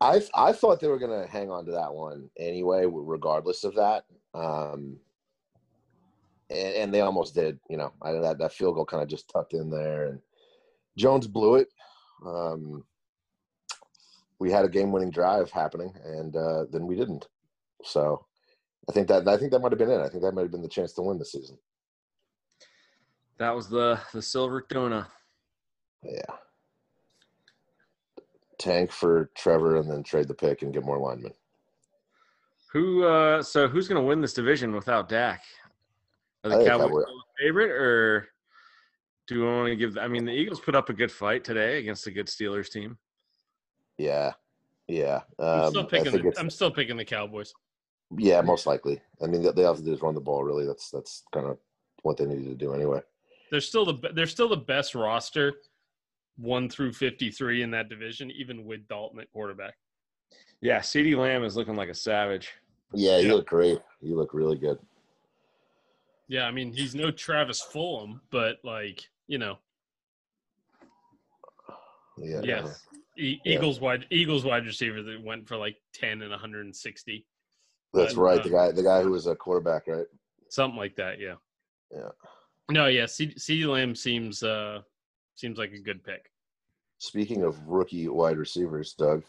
I 0.00 0.22
I 0.34 0.52
thought 0.52 0.80
they 0.80 0.88
were 0.88 0.98
going 0.98 1.22
to 1.22 1.30
hang 1.30 1.50
on 1.50 1.64
to 1.66 1.72
that 1.72 1.92
one 1.92 2.28
anyway, 2.38 2.84
regardless 2.86 3.64
of 3.64 3.74
that. 3.76 4.04
Um, 4.34 4.98
and, 6.50 6.74
and 6.74 6.94
they 6.94 7.00
almost 7.00 7.34
did. 7.34 7.58
You 7.70 7.78
know, 7.78 7.92
I, 8.02 8.12
that 8.12 8.38
that 8.38 8.52
field 8.52 8.74
goal 8.74 8.84
kind 8.84 9.02
of 9.02 9.08
just 9.08 9.30
tucked 9.30 9.54
in 9.54 9.70
there, 9.70 10.06
and 10.06 10.20
Jones 10.98 11.26
blew 11.26 11.56
it. 11.56 11.68
Um, 12.24 12.84
we 14.38 14.50
had 14.50 14.64
a 14.64 14.68
game-winning 14.68 15.10
drive 15.10 15.50
happening, 15.50 15.94
and 16.04 16.36
uh, 16.36 16.64
then 16.70 16.86
we 16.86 16.94
didn't. 16.94 17.26
So 17.84 18.26
I 18.88 18.92
think 18.92 19.08
that 19.08 19.26
I 19.26 19.36
think 19.36 19.50
that 19.52 19.60
might 19.60 19.72
have 19.72 19.78
been 19.78 19.90
it. 19.90 20.00
I 20.00 20.08
think 20.08 20.22
that 20.22 20.32
might 20.32 20.42
have 20.42 20.50
been 20.50 20.62
the 20.62 20.68
chance 20.68 20.92
to 20.94 21.02
win 21.02 21.18
the 21.18 21.24
season. 21.24 21.58
That 23.38 23.54
was 23.54 23.68
the 23.68 24.00
the 24.12 24.22
silver 24.22 24.60
tuna. 24.60 25.08
Yeah. 26.02 26.20
Tank 28.58 28.90
for 28.90 29.30
Trevor, 29.36 29.76
and 29.76 29.90
then 29.90 30.02
trade 30.02 30.28
the 30.28 30.34
pick 30.34 30.62
and 30.62 30.72
get 30.72 30.84
more 30.84 30.98
linemen. 30.98 31.32
Who? 32.72 33.04
uh 33.04 33.42
So 33.42 33.68
who's 33.68 33.88
going 33.88 34.00
to 34.00 34.06
win 34.06 34.20
this 34.20 34.32
division 34.32 34.74
without 34.74 35.08
Dak? 35.08 35.42
Are 36.44 36.50
the 36.50 36.64
Cowboys 36.64 36.88
Cowboy. 36.88 37.02
favorite, 37.38 37.70
or 37.70 38.28
do 39.26 39.40
we 39.40 39.46
want 39.46 39.68
to 39.68 39.76
give? 39.76 39.98
I 39.98 40.08
mean, 40.08 40.24
the 40.24 40.32
Eagles 40.32 40.60
put 40.60 40.74
up 40.74 40.88
a 40.88 40.92
good 40.92 41.12
fight 41.12 41.44
today 41.44 41.78
against 41.78 42.06
a 42.06 42.10
good 42.10 42.28
Steelers 42.28 42.70
team. 42.70 42.96
Yeah, 43.98 44.32
yeah. 44.86 45.22
Um, 45.38 45.48
I'm 45.48 45.70
still 45.70 45.84
picking. 45.84 46.12
The, 46.12 46.34
I'm 46.38 46.50
still 46.50 46.70
picking 46.70 46.96
the 46.96 47.04
Cowboys. 47.04 47.52
Yeah, 48.16 48.40
most 48.40 48.66
likely. 48.66 49.00
I 49.22 49.26
mean, 49.26 49.42
they 49.42 49.62
have 49.62 49.76
to 49.76 49.82
do 49.82 49.92
is 49.92 50.02
run 50.02 50.14
the 50.14 50.20
ball. 50.20 50.44
Really, 50.44 50.66
that's 50.66 50.90
that's 50.90 51.24
kind 51.34 51.46
of 51.46 51.58
what 52.02 52.16
they 52.16 52.24
needed 52.24 52.46
to 52.46 52.54
do 52.54 52.72
anyway. 52.72 53.00
They're 53.50 53.60
still 53.60 53.84
the 53.84 54.10
they're 54.14 54.26
still 54.26 54.48
the 54.48 54.56
best 54.56 54.94
roster, 54.94 55.54
one 56.36 56.68
through 56.68 56.92
fifty 56.92 57.30
three 57.30 57.62
in 57.62 57.70
that 57.72 57.88
division, 57.88 58.30
even 58.30 58.64
with 58.64 58.86
Dalton 58.88 59.20
at 59.20 59.30
quarterback. 59.30 59.74
Yeah, 60.60 60.80
CeeDee 60.80 61.16
Lamb 61.16 61.44
is 61.44 61.56
looking 61.56 61.76
like 61.76 61.88
a 61.88 61.94
savage. 61.94 62.50
Yeah, 62.92 63.18
you 63.18 63.28
yeah. 63.28 63.34
look 63.34 63.46
great. 63.46 63.78
You 64.00 64.16
look 64.16 64.34
really 64.34 64.56
good. 64.56 64.78
Yeah, 66.28 66.46
I 66.46 66.50
mean, 66.50 66.72
he's 66.72 66.94
no 66.94 67.10
Travis 67.10 67.64
Fulgham, 67.72 68.20
but 68.30 68.56
like 68.64 69.04
you 69.26 69.38
know. 69.38 69.58
Yeah. 72.18 72.40
Yes. 72.42 72.86
E- 73.18 73.40
Eagles 73.44 73.76
yeah. 73.78 73.84
wide 73.84 74.06
Eagles 74.10 74.44
wide 74.44 74.66
receiver 74.66 75.02
that 75.02 75.22
went 75.22 75.46
for 75.46 75.56
like 75.56 75.76
ten 75.92 76.22
and 76.22 76.30
160. 76.30 77.26
That's 77.92 78.14
but, 78.14 78.20
right. 78.20 78.40
Uh, 78.40 78.42
the 78.42 78.50
guy, 78.50 78.72
the 78.72 78.82
guy 78.82 79.02
who 79.02 79.10
was 79.10 79.26
a 79.26 79.34
quarterback, 79.34 79.86
right? 79.86 80.06
Something 80.48 80.78
like 80.78 80.96
that. 80.96 81.20
Yeah. 81.20 81.34
Yeah. 81.92 82.08
No, 82.70 82.86
yeah. 82.86 83.04
CeeDee 83.04 83.66
Lamb 83.66 83.94
seems 83.94 84.42
uh 84.42 84.80
seems 85.34 85.58
like 85.58 85.72
a 85.72 85.78
good 85.78 86.02
pick. 86.04 86.30
Speaking 86.98 87.42
of 87.42 87.58
rookie 87.66 88.08
wide 88.08 88.38
receivers, 88.38 88.94
Doug. 88.94 89.22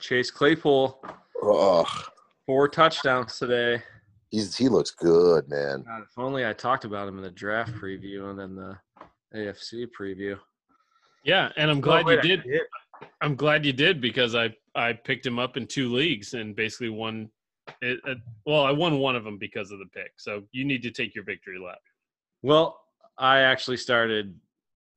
Chase 0.00 0.30
Claypool. 0.30 1.04
Oh. 1.42 2.04
Four 2.46 2.68
touchdowns 2.68 3.38
today. 3.38 3.82
He's 4.30 4.56
he 4.56 4.68
looks 4.68 4.90
good, 4.90 5.48
man. 5.48 5.84
God, 5.86 6.02
if 6.02 6.18
only 6.18 6.46
I 6.46 6.52
talked 6.52 6.84
about 6.84 7.06
him 7.06 7.18
in 7.18 7.22
the 7.22 7.30
draft 7.30 7.72
preview 7.74 8.30
and 8.30 8.38
then 8.38 8.56
the 8.56 8.76
AFC 9.34 9.86
preview. 9.98 10.38
Yeah, 11.24 11.50
and 11.56 11.70
I'm 11.70 11.80
glad 11.80 12.06
oh, 12.06 12.10
you 12.10 12.20
did. 12.20 12.44
I'm 13.20 13.36
glad 13.36 13.64
you 13.64 13.72
did 13.72 14.00
because 14.00 14.34
I 14.34 14.54
I 14.74 14.92
picked 14.92 15.24
him 15.24 15.38
up 15.38 15.56
in 15.56 15.66
two 15.66 15.92
leagues 15.92 16.34
and 16.34 16.56
basically 16.56 16.90
won. 16.90 17.30
It, 17.80 18.00
it, 18.06 18.18
well, 18.46 18.64
I 18.64 18.70
won 18.70 18.98
one 18.98 19.16
of 19.16 19.24
them 19.24 19.38
because 19.38 19.70
of 19.70 19.78
the 19.78 19.86
pick. 19.86 20.12
So 20.16 20.42
you 20.52 20.64
need 20.64 20.82
to 20.82 20.90
take 20.90 21.14
your 21.14 21.24
victory 21.24 21.58
lap. 21.58 21.78
Well, 22.42 22.80
I 23.18 23.40
actually 23.40 23.76
started 23.78 24.38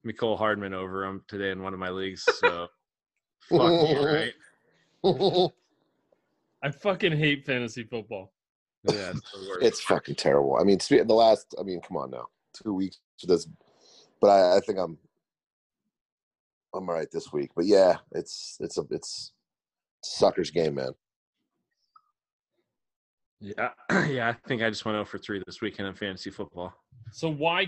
Mecole 0.05 0.38
Hardman 0.38 0.74
over 0.74 1.05
him 1.05 1.24
today 1.27 1.51
in 1.51 1.62
one 1.62 1.74
of 1.74 1.79
my 1.79 1.89
leagues. 1.89 2.25
So 2.39 2.67
fuck 3.50 3.89
you, 3.89 4.33
right? 5.03 5.51
I 6.63 6.71
fucking 6.71 7.17
hate 7.17 7.45
fantasy 7.45 7.83
football. 7.83 8.33
Yeah, 8.83 9.12
it's, 9.12 9.31
it's 9.62 9.81
fucking 9.81 10.15
terrible. 10.15 10.57
I 10.59 10.63
mean, 10.63 10.79
the 10.89 11.05
last. 11.07 11.55
I 11.59 11.63
mean, 11.63 11.81
come 11.81 11.97
on 11.97 12.12
now, 12.12 12.27
two 12.53 12.74
weeks 12.74 13.00
for 13.19 13.27
this, 13.27 13.47
but 14.19 14.27
I, 14.27 14.57
I 14.57 14.59
think 14.59 14.79
I'm 14.79 14.97
I'm 16.74 16.89
all 16.89 16.95
right 16.95 17.07
this 17.12 17.31
week. 17.31 17.51
But 17.55 17.65
yeah, 17.65 17.97
it's 18.12 18.57
it's 18.59 18.77
a 18.77 18.86
it's 18.91 19.33
sucker's 20.03 20.51
game, 20.51 20.75
man. 20.75 20.91
Yeah, 23.39 23.70
yeah. 24.08 24.29
I 24.29 24.48
think 24.48 24.62
I 24.63 24.70
just 24.70 24.86
went 24.86 24.98
over 24.98 25.06
for 25.06 25.17
three 25.17 25.41
this 25.46 25.62
weekend 25.62 25.88
in 25.88 25.94
fantasy 25.94 26.29
football. 26.29 26.74
So 27.12 27.29
why? 27.29 27.67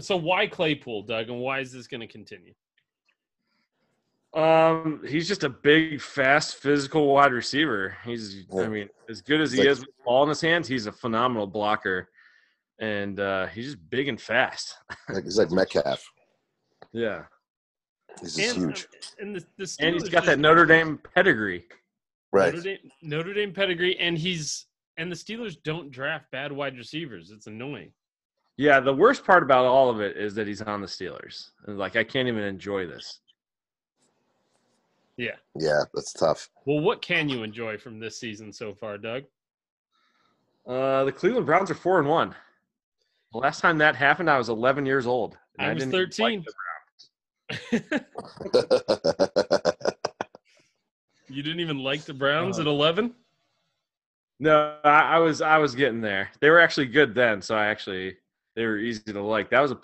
So 0.00 0.16
why 0.16 0.46
Claypool, 0.46 1.02
Doug, 1.02 1.28
and 1.28 1.40
why 1.40 1.60
is 1.60 1.72
this 1.72 1.86
going 1.86 2.00
to 2.00 2.06
continue? 2.06 2.54
Um, 4.34 5.02
he's 5.06 5.26
just 5.26 5.44
a 5.44 5.48
big, 5.48 6.00
fast, 6.00 6.56
physical 6.56 7.06
wide 7.08 7.32
receiver. 7.32 7.96
He's, 8.04 8.44
yeah. 8.52 8.62
I 8.62 8.68
mean, 8.68 8.88
as 9.08 9.22
good 9.22 9.40
as 9.40 9.52
he 9.52 9.60
like, 9.60 9.68
is 9.68 9.80
with 9.80 9.88
the 9.88 10.04
ball 10.04 10.22
in 10.24 10.28
his 10.28 10.40
hands, 10.40 10.68
he's 10.68 10.86
a 10.86 10.92
phenomenal 10.92 11.46
blocker, 11.46 12.10
and 12.78 13.18
uh, 13.20 13.46
he's 13.46 13.66
just 13.66 13.90
big 13.90 14.08
and 14.08 14.20
fast. 14.20 14.74
Like 15.08 15.24
he's 15.24 15.38
like 15.38 15.50
Metcalf. 15.50 16.04
Yeah, 16.92 17.24
he's 18.20 18.36
just 18.36 18.56
and, 18.56 18.66
huge. 18.66 18.86
And 19.18 19.36
the, 19.36 19.44
the 19.56 19.76
and 19.80 19.94
he's 19.94 20.10
got 20.10 20.26
that 20.26 20.38
Notre 20.38 20.66
Dame 20.66 20.98
pedigree. 21.14 21.64
Right. 22.30 22.52
Notre 22.52 22.62
Dame, 22.62 22.90
Notre 23.02 23.32
Dame 23.32 23.52
pedigree, 23.54 23.98
and 23.98 24.18
he's 24.18 24.66
and 24.98 25.10
the 25.10 25.16
Steelers 25.16 25.56
don't 25.62 25.90
draft 25.90 26.30
bad 26.30 26.52
wide 26.52 26.76
receivers. 26.76 27.30
It's 27.30 27.46
annoying. 27.46 27.92
Yeah, 28.56 28.80
the 28.80 28.92
worst 28.92 29.24
part 29.24 29.44
about 29.44 29.64
all 29.64 29.88
of 29.88 30.00
it 30.00 30.16
is 30.16 30.34
that 30.34 30.48
he's 30.48 30.60
on 30.60 30.80
the 30.80 30.86
Steelers. 30.86 31.50
Like 31.66 31.96
I 31.96 32.02
can't 32.04 32.28
even 32.28 32.42
enjoy 32.42 32.86
this. 32.86 33.20
Yeah. 35.16 35.36
Yeah, 35.56 35.82
that's 35.94 36.12
tough. 36.12 36.50
Well, 36.66 36.80
what 36.80 37.00
can 37.00 37.28
you 37.28 37.44
enjoy 37.44 37.78
from 37.78 37.98
this 38.00 38.18
season 38.18 38.52
so 38.52 38.74
far, 38.74 38.98
Doug? 38.98 39.24
Uh, 40.66 41.04
the 41.04 41.12
Cleveland 41.12 41.46
Browns 41.46 41.70
are 41.70 41.74
four 41.74 42.00
and 42.00 42.08
one. 42.08 42.34
The 43.32 43.38
last 43.38 43.60
time 43.60 43.78
that 43.78 43.94
happened, 43.94 44.28
I 44.28 44.38
was 44.38 44.48
11 44.48 44.86
years 44.86 45.06
old. 45.06 45.38
I 45.58 45.72
was 45.72 45.84
13. 45.84 46.44
you 51.28 51.42
didn't 51.42 51.60
even 51.60 51.78
like 51.78 52.02
the 52.02 52.14
Browns 52.14 52.58
uh, 52.58 52.62
at 52.62 52.66
11? 52.66 53.14
No, 54.40 54.78
I, 54.84 55.00
I, 55.00 55.18
was 55.18 55.40
I 55.40 55.58
was 55.58 55.74
getting 55.74 56.00
there. 56.00 56.30
They 56.40 56.50
were 56.50 56.60
actually 56.60 56.86
good 56.86 57.14
then, 57.14 57.42
so 57.42 57.56
I 57.56 57.66
actually 57.66 58.16
they 58.54 58.64
were 58.66 58.78
easy 58.78 59.12
to 59.12 59.22
like. 59.22 59.50
That 59.50 59.60
was 59.60 59.72
a 59.72 59.78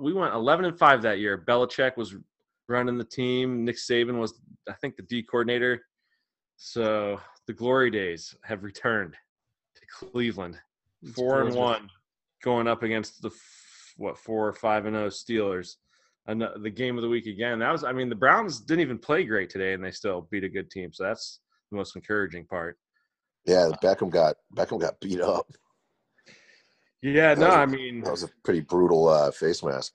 we 0.00 0.12
went 0.12 0.34
11 0.34 0.64
and 0.64 0.78
5 0.78 1.02
that 1.02 1.18
year. 1.18 1.42
Belichick 1.46 1.96
was 1.96 2.14
running 2.68 2.96
the 2.96 3.04
team. 3.04 3.64
Nick 3.64 3.76
Saban 3.76 4.18
was 4.18 4.40
I 4.68 4.72
think 4.74 4.96
the 4.96 5.02
D 5.02 5.22
coordinator. 5.22 5.82
So 6.56 7.20
the 7.46 7.52
glory 7.52 7.90
days 7.90 8.34
have 8.44 8.62
returned 8.62 9.14
to 9.74 9.82
Cleveland. 10.06 10.58
4 11.14 11.42
and 11.42 11.54
1 11.54 11.90
going 12.44 12.68
up 12.68 12.82
against 12.82 13.22
the 13.22 13.30
what 13.96 14.16
4 14.16 14.48
or 14.48 14.52
5 14.52 14.86
and 14.86 14.94
0 14.94 15.08
Steelers 15.08 15.76
and 16.26 16.46
the 16.60 16.70
game 16.70 16.96
of 16.96 17.02
the 17.02 17.08
week 17.08 17.26
again. 17.26 17.58
That 17.58 17.72
was, 17.72 17.84
I 17.84 17.92
mean, 17.92 18.08
the 18.08 18.14
Browns 18.14 18.60
didn't 18.60 18.82
even 18.82 18.98
play 18.98 19.24
great 19.24 19.50
today, 19.50 19.72
and 19.72 19.84
they 19.84 19.90
still 19.90 20.28
beat 20.30 20.44
a 20.44 20.48
good 20.48 20.70
team. 20.70 20.92
So 20.92 21.04
that's 21.04 21.40
the 21.70 21.76
most 21.76 21.96
encouraging 21.96 22.46
part. 22.46 22.78
Yeah, 23.44 23.70
Beckham 23.82 24.10
got 24.10 24.36
Beckham 24.54 24.80
got 24.80 25.00
beat 25.00 25.20
up. 25.20 25.46
Yeah, 27.02 27.34
no, 27.34 27.48
I 27.48 27.66
mean 27.66 28.02
that 28.02 28.10
was 28.10 28.22
a 28.22 28.30
pretty 28.44 28.60
brutal 28.60 29.08
uh, 29.08 29.30
face 29.30 29.62
mask. 29.62 29.94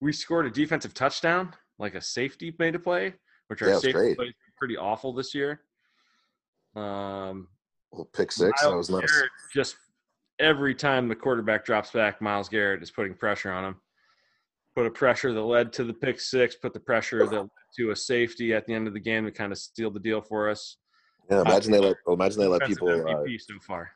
We 0.00 0.12
scored 0.12 0.46
a 0.46 0.50
defensive 0.50 0.94
touchdown, 0.94 1.54
like 1.78 1.94
a 1.94 2.00
safety 2.00 2.54
made 2.58 2.74
a 2.74 2.78
play, 2.78 3.14
which 3.48 3.62
our 3.62 3.68
yeah, 3.68 3.78
safety 3.78 4.14
plays 4.14 4.32
pretty 4.58 4.76
awful 4.76 5.12
this 5.12 5.34
year. 5.34 5.60
Um, 6.74 7.48
well, 7.92 8.08
pick 8.12 8.32
six. 8.32 8.62
Myles 8.62 8.88
that 8.88 8.94
was 8.94 9.02
nice. 9.02 9.12
Garrett 9.12 9.30
just 9.54 9.76
every 10.38 10.74
time 10.74 11.08
the 11.08 11.14
quarterback 11.14 11.64
drops 11.64 11.90
back, 11.90 12.22
Myles 12.22 12.48
Garrett 12.48 12.82
is 12.82 12.90
putting 12.90 13.14
pressure 13.14 13.52
on 13.52 13.64
him 13.64 13.76
put 14.74 14.86
a 14.86 14.90
pressure 14.90 15.32
that 15.32 15.42
led 15.42 15.72
to 15.72 15.84
the 15.84 15.92
pick 15.92 16.20
six, 16.20 16.56
put 16.56 16.72
the 16.72 16.80
pressure 16.80 17.26
that 17.26 17.40
led 17.40 17.48
to 17.76 17.90
a 17.90 17.96
safety 17.96 18.52
at 18.52 18.66
the 18.66 18.74
end 18.74 18.86
of 18.86 18.94
the 18.94 19.00
game 19.00 19.24
to 19.24 19.30
kind 19.30 19.52
of 19.52 19.58
steal 19.58 19.90
the 19.90 20.00
deal 20.00 20.20
for 20.20 20.50
us. 20.50 20.78
Yeah, 21.30 21.40
imagine 21.40 21.72
they 21.72 21.78
let 21.78 21.96
imagine 22.06 22.40
they 22.40 22.46
let 22.46 22.66
people 22.66 22.88
uh, 22.90 23.24
so 23.38 23.58
far. 23.60 23.92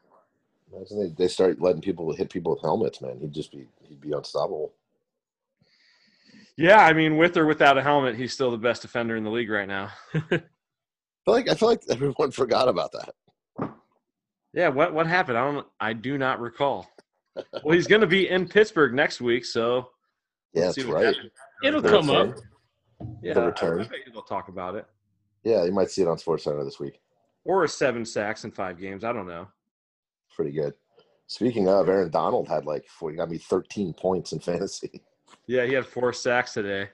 Imagine 0.73 1.01
they, 1.01 1.25
they 1.25 1.29
start 1.29 1.61
letting 1.61 1.81
people 1.81 2.13
hit 2.13 2.31
people 2.31 2.53
with 2.53 2.63
helmets, 2.63 3.01
man. 3.01 3.19
He'd 3.21 3.33
just 3.33 3.53
be 3.53 3.67
he'd 3.83 4.01
be 4.01 4.13
unstoppable. 4.13 4.73
Yeah, 6.57 6.85
I 6.85 6.93
mean, 6.93 7.17
with 7.17 7.37
or 7.37 7.47
without 7.47 7.79
a 7.79 7.83
helmet, 7.83 8.17
he's 8.17 8.33
still 8.33 8.51
the 8.51 8.59
best 8.59 8.83
defender 8.83 9.17
in 9.17 9.25
the 9.25 9.31
league 9.31 9.51
right 9.51 9.69
now. 9.69 9.91
I 10.15 10.29
feel 10.29 10.43
like 11.27 11.49
I 11.49 11.55
feel 11.55 11.69
like 11.69 11.83
everyone 11.91 12.31
forgot 12.33 12.69
about 12.69 12.93
that. 12.93 13.71
Yeah, 14.53 14.69
what 14.69 14.93
what 14.93 15.07
happened? 15.07 15.39
I 15.39 15.45
don't 15.45 15.67
I 15.79 15.93
do 15.93 16.19
not 16.19 16.41
recall. 16.41 16.91
well, 17.63 17.75
he's 17.75 17.87
going 17.87 18.01
to 18.01 18.07
be 18.07 18.29
in 18.29 18.49
Pittsburgh 18.49 18.95
next 18.95 19.21
week, 19.21 19.45
so 19.45 19.91
yeah, 20.53 20.67
that's 20.67 20.85
right. 20.85 21.15
It'll 21.63 21.83
the 21.83 21.91
come 21.91 22.09
return. 22.09 22.31
up. 22.31 22.39
Yeah, 23.23 23.35
the 23.35 23.47
return. 23.47 23.89
They'll 24.13 24.23
talk 24.23 24.49
about 24.49 24.75
it. 24.75 24.87
Yeah, 25.45 25.65
you 25.65 25.73
might 25.73 25.91
see 25.91 26.03
it 26.03 26.09
on 26.09 26.19
Sports 26.19 26.45
Center 26.45 26.65
this 26.65 26.81
week. 26.81 27.01
Or 27.49 27.65
a 27.65 27.69
seven 27.69 28.05
sacks 28.05 28.45
in 28.45 28.53
five 28.53 28.79
games. 28.79 29.03
I 29.03 29.13
don't 29.13 29.27
know. 29.27 29.49
Pretty 30.37 30.53
good. 30.53 30.75
Speaking 31.27 31.69
of, 31.69 31.89
Aaron 31.89 32.11
Donald 32.11 32.47
had 32.47 32.65
like 32.65 32.87
four, 32.87 33.11
he 33.11 33.17
got 33.17 33.31
me 33.31 33.39
13 33.39 33.93
points 33.95 34.33
in 34.33 34.39
fantasy. 34.39 35.03
Yeah, 35.47 35.65
he 35.65 35.73
had 35.73 35.87
four 35.87 36.13
sacks 36.13 36.53
today. 36.53 36.91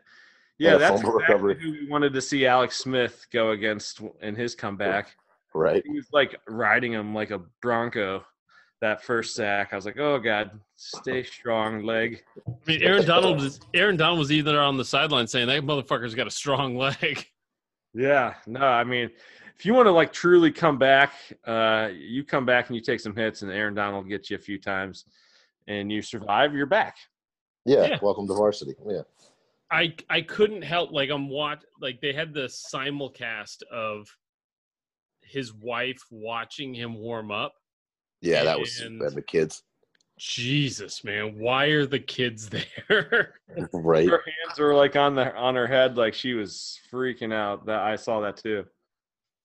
Yeah, 0.58 0.76
that's 0.76 1.02
exactly 1.02 1.56
who 1.60 1.72
we 1.72 1.88
wanted 1.90 2.12
to 2.12 2.20
see 2.20 2.46
Alex 2.46 2.78
Smith 2.78 3.26
go 3.32 3.50
against 3.50 4.00
in 4.22 4.36
his 4.36 4.54
comeback. 4.54 5.16
Right. 5.52 5.82
He 5.84 5.92
was 5.92 6.06
like 6.12 6.36
riding 6.48 6.92
him 6.92 7.12
like 7.12 7.32
a 7.32 7.40
Bronco 7.60 8.24
that 8.80 9.02
first 9.02 9.34
sack. 9.34 9.72
I 9.72 9.76
was 9.76 9.84
like, 9.84 9.98
oh 9.98 10.18
god, 10.18 10.52
stay 10.76 11.24
strong, 11.24 11.82
leg. 11.82 12.22
I 12.46 12.52
mean, 12.66 12.82
Aaron 12.82 13.04
Donald 13.04 13.40
was 13.40 13.58
Aaron 13.72 13.96
Donald 13.96 14.18
was 14.20 14.30
either 14.30 14.60
on 14.60 14.76
the 14.76 14.84
sideline 14.84 15.26
saying 15.26 15.48
that 15.48 15.62
motherfucker's 15.62 16.14
got 16.14 16.26
a 16.26 16.30
strong 16.30 16.76
leg. 16.78 17.26
Yeah, 17.92 18.34
no, 18.46 18.60
I 18.60 18.84
mean, 18.84 19.10
if 19.56 19.64
you 19.64 19.74
want 19.74 19.86
to 19.86 19.92
like 19.92 20.12
truly 20.12 20.50
come 20.50 20.78
back, 20.78 21.12
uh, 21.46 21.90
you 21.94 22.24
come 22.24 22.44
back 22.44 22.68
and 22.68 22.76
you 22.76 22.82
take 22.82 23.00
some 23.00 23.14
hits, 23.14 23.42
and 23.42 23.50
Aaron 23.50 23.74
Donald 23.74 24.08
gets 24.08 24.30
you 24.30 24.36
a 24.36 24.40
few 24.40 24.58
times, 24.58 25.04
and 25.66 25.90
you 25.90 26.02
survive. 26.02 26.54
You're 26.54 26.66
back. 26.66 26.96
Yeah, 27.64 27.86
yeah. 27.86 27.98
welcome 28.02 28.26
to 28.26 28.34
varsity. 28.34 28.74
Yeah. 28.86 29.02
I 29.70 29.94
I 30.10 30.20
couldn't 30.20 30.62
help 30.62 30.92
like 30.92 31.10
I'm 31.10 31.28
watch 31.28 31.62
like 31.80 32.00
they 32.00 32.12
had 32.12 32.34
the 32.34 32.46
simulcast 32.46 33.62
of 33.72 34.06
his 35.22 35.54
wife 35.54 36.02
watching 36.10 36.74
him 36.74 36.94
warm 36.94 37.30
up 37.30 37.54
yeah, 38.24 38.42
that 38.42 38.58
was 38.58 38.80
and 38.80 39.00
the 39.00 39.22
kids. 39.22 39.62
Jesus, 40.18 41.04
man, 41.04 41.38
why 41.38 41.66
are 41.66 41.84
the 41.84 41.98
kids 41.98 42.48
there? 42.88 43.34
right. 43.72 44.08
Her 44.08 44.22
hands 44.24 44.58
were 44.58 44.74
like 44.74 44.96
on 44.96 45.14
the 45.14 45.34
on 45.36 45.54
her 45.54 45.66
head, 45.66 45.98
like 45.98 46.14
she 46.14 46.32
was 46.32 46.80
freaking 46.90 47.34
out. 47.34 47.66
That 47.66 47.80
I 47.80 47.96
saw 47.96 48.20
that 48.20 48.38
too. 48.38 48.64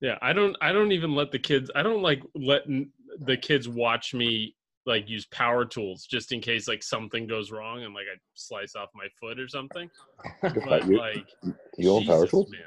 Yeah, 0.01 0.17
I 0.21 0.33
don't. 0.33 0.55
I 0.61 0.71
don't 0.71 0.91
even 0.91 1.13
let 1.13 1.31
the 1.31 1.39
kids. 1.39 1.69
I 1.75 1.83
don't 1.83 2.01
like 2.01 2.23
letting 2.35 2.91
the 3.19 3.35
kids 3.35 3.67
watch 3.67 4.13
me 4.13 4.55
like 4.85 5.09
use 5.09 5.25
power 5.25 5.65
tools 5.65 6.05
just 6.05 6.31
in 6.31 6.39
case 6.39 6.67
like 6.67 6.81
something 6.81 7.27
goes 7.27 7.51
wrong 7.51 7.83
and 7.83 7.93
like 7.93 8.05
I 8.11 8.17
slice 8.33 8.75
off 8.75 8.89
my 8.95 9.07
foot 9.19 9.39
or 9.39 9.47
something. 9.47 9.89
But 10.41 10.87
you, 10.87 10.97
like, 10.97 11.27
you 11.77 11.91
own 11.91 12.01
Jesus, 12.01 12.15
power 12.15 12.27
tools, 12.27 12.49
man. 12.49 12.61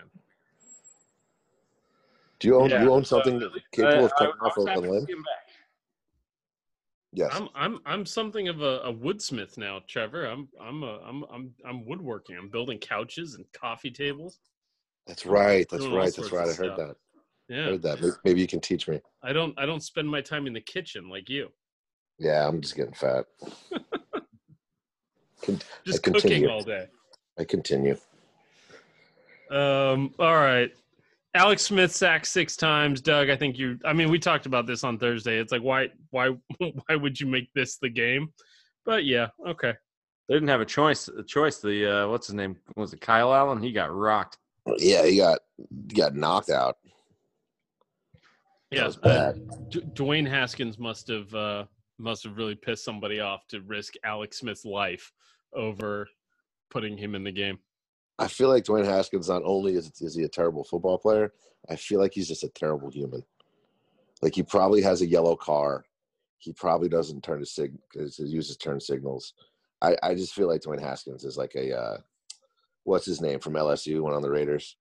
Do 2.39 2.49
you 2.49 2.57
own 2.57 2.71
yeah, 2.71 2.83
you 2.83 2.93
own 2.93 3.05
something 3.05 3.43
uh, 3.43 3.49
capable 3.73 4.07
of 4.07 4.15
cutting 4.17 4.35
off 4.43 4.57
a 4.57 4.61
limb? 4.61 5.07
Yes. 7.15 7.31
I'm 7.35 7.49
I'm 7.55 7.79
I'm 7.87 8.07
something 8.07 8.49
of 8.49 8.63
a, 8.63 8.81
a 8.85 8.93
woodsmith 8.93 9.57
now, 9.59 9.81
Trevor. 9.87 10.25
I'm 10.25 10.49
I'm 10.61 10.83
a, 10.83 10.99
I'm 11.07 11.25
I'm 11.33 11.55
I'm 11.67 11.85
woodworking. 11.85 12.37
I'm 12.37 12.49
building 12.49 12.79
couches 12.79 13.35
and 13.35 13.45
coffee 13.53 13.91
tables. 13.91 14.39
That's 15.07 15.27
right. 15.27 15.69
That's 15.69 15.87
right. 15.87 16.15
That's 16.15 16.33
right. 16.33 16.49
I 16.49 16.53
heard 16.53 16.77
that. 16.77 16.97
Yeah. 17.53 17.65
heard 17.65 17.83
that. 17.83 18.19
Maybe 18.25 18.41
you 18.41 18.47
can 18.47 18.61
teach 18.61 18.89
me. 18.89 19.01
I 19.23 19.35
don't. 19.35 19.59
I 19.59 19.67
don't 19.67 19.83
spend 19.83 20.09
my 20.09 20.23
time 20.23 20.47
in 20.47 20.55
the 20.55 20.61
kitchen 20.61 21.11
like 21.11 21.29
you. 21.29 21.49
Yeah, 22.19 22.49
I'm 22.49 22.61
just 22.61 22.77
getting 22.77 22.95
fat. 22.95 23.27
Con- 25.43 25.61
just 25.85 26.03
cooking 26.03 26.49
all 26.49 26.63
day. 26.63 26.87
I 27.39 27.45
continue. 27.45 27.97
Um. 29.51 30.15
All 30.19 30.37
right. 30.37 30.73
Alex 31.35 31.63
Smith 31.63 31.93
sacked 31.93 32.27
six 32.27 32.57
times. 32.57 33.01
Doug, 33.01 33.29
I 33.29 33.37
think 33.37 33.59
you. 33.59 33.79
I 33.85 33.93
mean, 33.93 34.11
we 34.11 34.19
talked 34.19 34.47
about 34.47 34.67
this 34.67 34.83
on 34.85 34.99
Thursday. 34.99 35.39
It's 35.39 35.53
like, 35.53 35.63
why, 35.63 35.89
why, 36.11 36.29
why 36.59 36.97
would 36.97 37.21
you 37.21 37.27
make 37.27 37.51
this 37.55 37.77
the 37.79 37.91
game? 37.91 38.33
But 38.87 39.05
yeah, 39.05 39.29
okay. 39.47 39.75
They 40.29 40.35
didn't 40.35 40.49
have 40.49 40.61
a 40.61 40.67
choice. 40.67 41.09
A 41.09 41.23
choice. 41.23 41.59
The 41.59 42.05
uh, 42.05 42.09
what's 42.09 42.29
his 42.29 42.35
name? 42.35 42.57
Was 42.77 42.95
it 42.95 43.01
Kyle 43.03 43.35
Allen? 43.35 43.63
He 43.63 43.73
got 43.73 43.95
rocked. 43.95 44.39
Yeah, 44.79 45.05
he 45.05 45.19
got 45.19 45.41
he 45.89 45.97
got 45.97 46.15
knocked 46.15 46.51
out. 46.51 46.77
Yeah, 48.73 48.91
uh, 49.03 49.33
D- 49.69 49.81
Dwayne 49.95 50.29
Haskins 50.29 50.79
must 50.79 51.09
have 51.09 51.35
uh, 51.35 51.65
must 51.99 52.25
have 52.25 52.37
really 52.37 52.55
pissed 52.55 52.85
somebody 52.85 53.21
off 53.21 53.47
to 53.49 53.61
risk 53.61 53.95
Alex 54.05 54.39
Smith's 54.39 54.65
life 54.65 55.13
over 55.55 56.09
putting 56.71 56.97
him 56.97 57.15
in 57.15 57.25
the 57.25 57.33
game. 57.33 57.59
I 58.19 58.29
feel 58.29 58.49
like 58.49 58.65
Dwayne 58.65 58.85
Haskins 58.85 59.29
not 59.29 59.43
only 59.45 59.75
is, 59.75 59.91
is 60.01 60.15
he 60.15 60.25
a 60.25 60.29
terrible 60.29 60.65
football 60.65 60.99
player, 60.99 61.33
I 61.69 61.77
feel 61.77 62.01
like 62.01 62.13
he's 62.15 62.29
just 62.29 62.45
a 62.45 62.49
terrible 62.49 62.91
human. 62.91 63.23
Like 64.23 64.35
he 64.35 64.43
probably 64.43 64.83
has 64.83 65.03
a 65.03 65.07
yellow 65.07 65.37
car. 65.37 65.85
He 66.39 66.53
probably 66.53 66.89
doesn't 66.89 67.23
turn 67.23 67.41
his 67.41 67.55
sig 67.55 67.73
because 67.93 68.17
he 68.17 68.25
uses 68.25 68.57
turn 68.57 68.81
signals. 68.81 69.35
I, 69.81 69.97
I 70.03 70.15
just 70.15 70.35
feel 70.35 70.49
like 70.49 70.63
Dwayne 70.63 70.81
Haskins 70.81 71.25
is 71.25 71.37
like 71.37 71.55
a 71.57 71.77
uh, 71.77 71.99
what's 72.85 73.07
his 73.07 73.21
name 73.21 73.41
from 73.41 73.55
LSU 73.55 74.03
went 74.03 74.17
on 74.17 74.23
the 74.23 74.31
Raiders. 74.31 74.77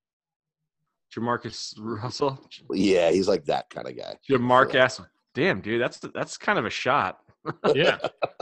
Jamarcus 1.16 1.74
Russell. 1.78 2.40
Yeah, 2.72 3.12
he's 3.12 3.28
like 3.28 3.46
that 3.46 3.70
kind 3.70 3.88
of 3.88 3.98
guy. 3.98 4.16
Jamarcus. 4.30 5.06
Damn, 5.34 5.62
dude, 5.62 5.82
that's 5.82 6.00
that's 6.14 6.38
kind 6.38 6.60
of 6.60 6.66
a 6.66 6.70
shot. 6.70 7.20
yeah. 7.74 7.98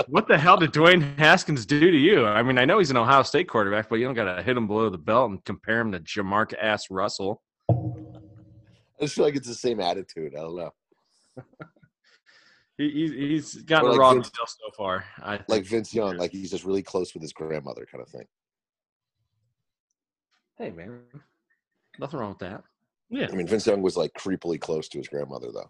what 0.08 0.28
the 0.28 0.38
hell 0.38 0.58
did 0.58 0.74
Dwayne 0.74 1.18
Haskins 1.18 1.66
do 1.66 1.80
to 1.80 1.98
you? 1.98 2.26
I 2.26 2.44
mean, 2.44 2.58
I 2.58 2.66
know 2.66 2.80
he's 2.80 2.92
an 2.92 2.98
Ohio 2.98 3.24
State 3.24 3.48
quarterback, 3.48 3.90
but 3.90 3.96
you 3.96 4.06
don't 4.06 4.14
got 4.14 4.36
to 4.36 4.44
hit 4.44 4.58
him 4.58 4.68
below 4.68 4.90
the 4.90 4.98
belt 4.98 5.32
and 5.32 5.44
compare 5.46 5.80
him 5.80 5.92
to 5.94 6.00
Jamarcus 6.00 6.56
ass 6.62 6.90
Russell. 6.90 7.42
I 7.70 9.04
just 9.04 9.16
feel 9.16 9.24
like 9.24 9.36
it's 9.36 9.48
the 9.48 9.56
same 9.56 9.80
attitude. 9.80 10.36
I 10.36 10.42
don't 10.42 10.58
know. 10.58 10.74
he, 12.78 13.08
he's 13.30 13.56
gotten 13.56 13.92
like 13.92 14.00
wrong 14.00 14.16
Vince, 14.16 14.32
so 14.34 14.72
far. 14.76 15.06
I 15.20 15.40
like 15.48 15.64
Vince 15.64 15.94
Young, 15.94 16.18
like 16.18 16.32
he's 16.32 16.52
just 16.52 16.66
really 16.66 16.84
close 16.84 17.14
with 17.14 17.24
his 17.24 17.32
grandmother, 17.32 17.88
kind 17.90 18.02
of 18.02 18.10
thing. 18.10 18.26
Hey, 20.58 20.72
man, 20.72 21.00
nothing 22.00 22.20
wrong 22.20 22.30
with 22.30 22.40
that. 22.40 22.64
Yeah, 23.10 23.28
I 23.32 23.36
mean, 23.36 23.48
Vince 23.48 23.66
Young 23.66 23.82
was 23.82 23.98
like 23.98 24.14
creepily 24.14 24.60
close 24.60 24.88
to 24.90 24.98
his 24.98 25.08
grandmother, 25.08 25.52
though. 25.52 25.70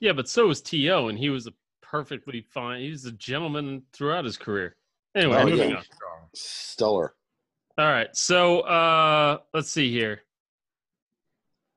Yeah, 0.00 0.12
but 0.12 0.28
so 0.28 0.48
was 0.48 0.60
To, 0.62 1.06
and 1.06 1.18
he 1.18 1.30
was 1.30 1.46
a 1.46 1.52
perfectly 1.80 2.44
fine. 2.50 2.80
He 2.82 2.90
was 2.90 3.04
a 3.04 3.12
gentleman 3.12 3.82
throughout 3.92 4.24
his 4.24 4.36
career. 4.36 4.76
Anyway, 5.14 5.36
oh, 5.36 5.46
moving 5.46 5.70
yeah. 5.70 5.76
on. 5.76 5.84
Stellar. 6.34 7.14
All 7.78 7.86
right, 7.86 8.14
so 8.16 8.60
uh 8.60 9.38
let's 9.54 9.70
see 9.70 9.90
here. 9.90 10.22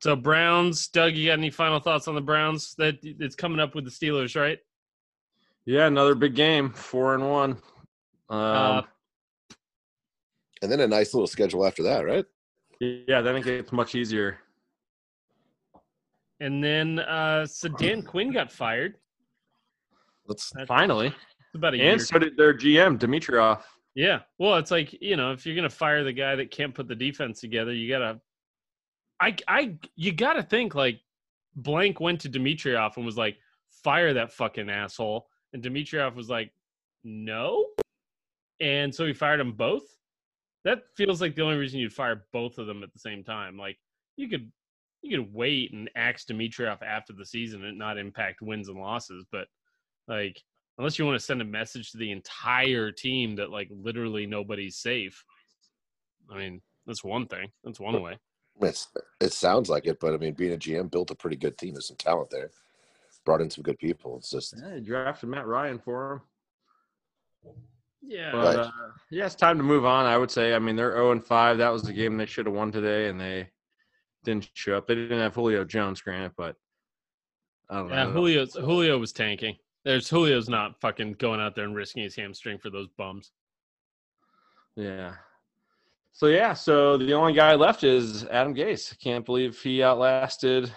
So 0.01 0.15
Browns, 0.15 0.87
Doug, 0.87 1.13
you 1.13 1.27
got 1.27 1.39
any 1.39 1.49
final 1.49 1.79
thoughts 1.79 2.07
on 2.07 2.15
the 2.15 2.21
Browns? 2.21 2.75
That 2.77 2.97
it's 3.01 3.35
coming 3.35 3.59
up 3.59 3.75
with 3.75 3.85
the 3.85 3.91
Steelers, 3.91 4.39
right? 4.39 4.59
Yeah, 5.65 5.87
another 5.87 6.15
big 6.15 6.35
game, 6.35 6.69
four 6.71 7.15
and 7.15 7.29
one. 7.29 7.51
Um, 8.29 8.39
uh, 8.39 8.81
and 10.61 10.71
then 10.71 10.79
a 10.79 10.87
nice 10.87 11.13
little 11.13 11.27
schedule 11.27 11.65
after 11.65 11.83
that, 11.83 12.05
right? 12.05 12.25
Yeah, 12.79 13.21
then 13.21 13.37
it 13.37 13.43
gets 13.43 13.71
much 13.71 13.95
easier. 13.95 14.39
And 16.39 16.63
then 16.63 16.99
uh 16.99 17.45
so 17.45 17.69
Dan 17.69 18.01
Quinn 18.01 18.31
got 18.31 18.51
fired. 18.51 18.97
Let's 20.27 20.51
finally. 20.67 21.07
It's 21.07 21.55
about 21.55 21.73
a 21.73 21.77
and 21.77 21.83
year. 21.83 21.99
so 21.99 22.19
did 22.19 22.35
their 22.35 22.53
GM 22.53 22.99
Dimitroff. 22.99 23.61
Yeah. 23.93 24.19
Well, 24.37 24.55
it's 24.57 24.71
like, 24.71 25.01
you 25.01 25.15
know, 25.15 25.31
if 25.31 25.45
you're 25.45 25.55
gonna 25.55 25.69
fire 25.69 26.03
the 26.03 26.11
guy 26.11 26.35
that 26.35 26.51
can't 26.51 26.73
put 26.73 26.87
the 26.87 26.95
defense 26.95 27.39
together, 27.39 27.73
you 27.73 27.89
gotta 27.89 28.19
I 29.21 29.35
I 29.47 29.77
you 29.95 30.11
gotta 30.11 30.43
think 30.43 30.75
like 30.75 30.99
blank 31.55 31.99
went 32.01 32.19
to 32.21 32.29
Dimitroff 32.29 32.97
and 32.97 33.05
was 33.05 33.17
like, 33.17 33.37
fire 33.83 34.13
that 34.13 34.33
fucking 34.33 34.69
asshole. 34.69 35.27
And 35.53 35.63
Dimitroff 35.63 36.15
was 36.15 36.29
like, 36.29 36.51
No. 37.03 37.67
And 38.59 38.93
so 38.93 39.05
he 39.05 39.13
fired 39.13 39.39
them 39.39 39.53
both. 39.53 39.83
That 40.65 40.83
feels 40.97 41.21
like 41.21 41.35
the 41.35 41.43
only 41.43 41.57
reason 41.57 41.79
you'd 41.79 41.93
fire 41.93 42.25
both 42.33 42.57
of 42.57 42.67
them 42.67 42.83
at 42.83 42.91
the 42.91 42.99
same 42.99 43.23
time. 43.23 43.57
Like 43.57 43.77
you 44.17 44.27
could 44.27 44.51
you 45.01 45.17
could 45.17 45.33
wait 45.33 45.71
and 45.71 45.89
axe 45.95 46.25
Dimitroff 46.25 46.81
after 46.81 47.13
the 47.13 47.25
season 47.25 47.63
and 47.63 47.77
not 47.77 47.99
impact 47.99 48.41
wins 48.41 48.67
and 48.67 48.79
losses, 48.79 49.23
but 49.31 49.47
like 50.07 50.41
unless 50.77 50.99
you 50.99 51.05
want 51.05 51.17
to 51.17 51.25
send 51.25 51.41
a 51.41 51.45
message 51.45 51.91
to 51.91 51.97
the 51.97 52.11
entire 52.11 52.91
team 52.91 53.35
that 53.35 53.51
like 53.51 53.69
literally 53.71 54.25
nobody's 54.25 54.77
safe. 54.77 55.23
I 56.31 56.37
mean, 56.37 56.61
that's 56.87 57.03
one 57.03 57.27
thing. 57.27 57.49
That's 57.63 57.79
one 57.79 58.01
way. 58.01 58.17
It's, 58.61 58.87
it 59.21 59.33
sounds 59.33 59.69
like 59.69 59.85
it, 59.85 59.99
but 59.99 60.13
I 60.13 60.17
mean, 60.17 60.33
being 60.33 60.53
a 60.53 60.57
GM 60.57 60.89
built 60.89 61.11
a 61.11 61.15
pretty 61.15 61.35
good 61.35 61.57
team. 61.57 61.73
There's 61.73 61.87
some 61.87 61.97
talent 61.97 62.29
there. 62.29 62.51
Brought 63.25 63.41
in 63.41 63.49
some 63.49 63.63
good 63.63 63.77
people. 63.79 64.17
It's 64.17 64.29
just 64.29 64.55
yeah, 64.57 64.79
drafted 64.79 65.29
Matt 65.29 65.45
Ryan 65.45 65.79
for 65.79 66.13
him. 67.43 67.51
Yeah, 68.07 68.31
but, 68.31 68.59
uh, 68.59 68.71
yeah, 69.09 69.25
it's 69.25 69.35
time 69.35 69.57
to 69.57 69.63
move 69.63 69.85
on. 69.85 70.05
I 70.05 70.17
would 70.17 70.29
say. 70.31 70.53
I 70.53 70.59
mean, 70.59 70.75
they're 70.75 70.91
zero 70.91 71.09
oh 71.09 71.11
and 71.11 71.23
five. 71.23 71.57
That 71.57 71.69
was 71.69 71.83
the 71.83 71.93
game 71.93 72.17
they 72.17 72.25
should 72.25 72.45
have 72.45 72.55
won 72.55 72.71
today, 72.71 73.09
and 73.09 73.19
they 73.19 73.49
didn't 74.23 74.49
show 74.53 74.77
up. 74.77 74.87
They 74.87 74.95
didn't 74.95 75.19
have 75.19 75.33
Julio 75.33 75.63
Jones, 75.63 76.01
granted, 76.01 76.33
but 76.37 76.55
I 77.69 77.79
don't 77.79 77.89
yeah, 77.89 78.03
know. 78.03 78.11
Julio 78.11 78.45
Julio 78.45 78.97
was 78.97 79.11
tanking. 79.11 79.55
There's 79.83 80.09
Julio's 80.09 80.49
not 80.49 80.79
fucking 80.81 81.13
going 81.13 81.39
out 81.39 81.55
there 81.55 81.65
and 81.65 81.75
risking 81.75 82.03
his 82.03 82.15
hamstring 82.15 82.57
for 82.57 82.69
those 82.69 82.87
bums. 82.97 83.31
Yeah. 84.75 85.13
So 86.13 86.27
yeah, 86.27 86.53
so 86.53 86.97
the 86.97 87.13
only 87.13 87.33
guy 87.33 87.55
left 87.55 87.83
is 87.83 88.25
Adam 88.25 88.55
Gase. 88.55 88.97
Can't 88.99 89.25
believe 89.25 89.59
he 89.59 89.83
outlasted 89.83 90.71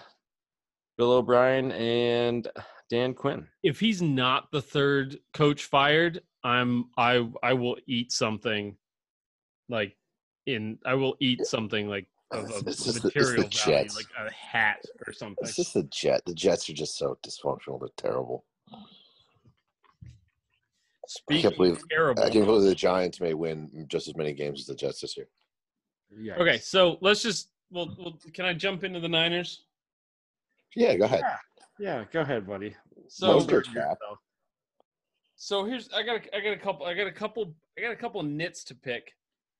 Bill 0.97 1.13
O'Brien 1.13 1.71
and 1.71 2.47
Dan 2.89 3.13
Quinn. 3.13 3.47
If 3.63 3.79
he's 3.79 4.01
not 4.01 4.51
the 4.51 4.61
third 4.61 5.17
coach 5.33 5.65
fired, 5.65 6.21
I'm 6.43 6.89
I 6.97 7.27
I 7.43 7.53
will 7.53 7.77
eat 7.87 8.11
something 8.11 8.75
like 9.67 9.95
in 10.45 10.77
I 10.85 10.95
will 10.95 11.15
eat 11.19 11.45
something 11.45 11.87
like 11.87 12.07
of, 12.31 12.51
of 12.51 12.67
it's 12.67 12.83
just 12.85 13.03
material 13.03 13.41
the, 13.43 13.47
it's 13.47 13.63
the 13.65 13.71
value, 13.71 13.83
Jets. 13.83 13.95
like 13.95 14.27
a 14.27 14.31
hat 14.31 14.83
or 15.07 15.13
something. 15.13 15.37
It's 15.41 15.55
just 15.55 15.73
the 15.73 15.83
Jet. 15.83 16.21
The 16.25 16.33
Jets 16.33 16.69
are 16.69 16.73
just 16.73 16.97
so 16.97 17.17
dysfunctional. 17.23 17.79
They're 17.79 17.89
terrible. 17.97 18.45
Speaking 21.07 21.37
I 21.37 21.41
can't 21.41 21.57
believe 21.57 21.83
terrible. 21.89 22.23
I 22.23 22.29
can't 22.29 22.45
believe 22.45 22.69
the 22.69 22.75
Giants 22.75 23.19
may 23.19 23.33
win 23.33 23.85
just 23.87 24.07
as 24.07 24.15
many 24.15 24.33
games 24.33 24.59
as 24.59 24.67
the 24.67 24.75
Jets 24.75 25.01
this 25.01 25.17
year. 25.17 25.27
Yikes. 26.15 26.37
Okay, 26.39 26.57
so 26.59 26.97
let's 27.01 27.23
just 27.23 27.49
well, 27.71 27.95
well, 27.97 28.19
can 28.33 28.45
I 28.45 28.53
jump 28.53 28.83
into 28.83 28.99
the 28.99 29.09
Niners? 29.09 29.63
Yeah, 30.75 30.95
go 30.97 31.05
ahead. 31.05 31.21
Yeah, 31.79 31.99
yeah 31.99 32.05
go 32.11 32.21
ahead, 32.21 32.47
buddy. 32.47 32.75
So, 33.07 33.39
so 35.39 35.63
here's 35.63 35.89
I 35.93 36.03
got 36.03 36.17
a, 36.17 36.35
I 36.35 36.41
got 36.41 36.51
a 36.51 36.57
couple 36.57 36.85
I 36.85 36.93
got 36.93 37.07
a 37.07 37.11
couple 37.11 37.55
I 37.77 37.81
got 37.81 37.91
a 37.91 37.95
couple 37.95 38.21
nits 38.23 38.65
to 38.65 38.75
pick, 38.75 39.13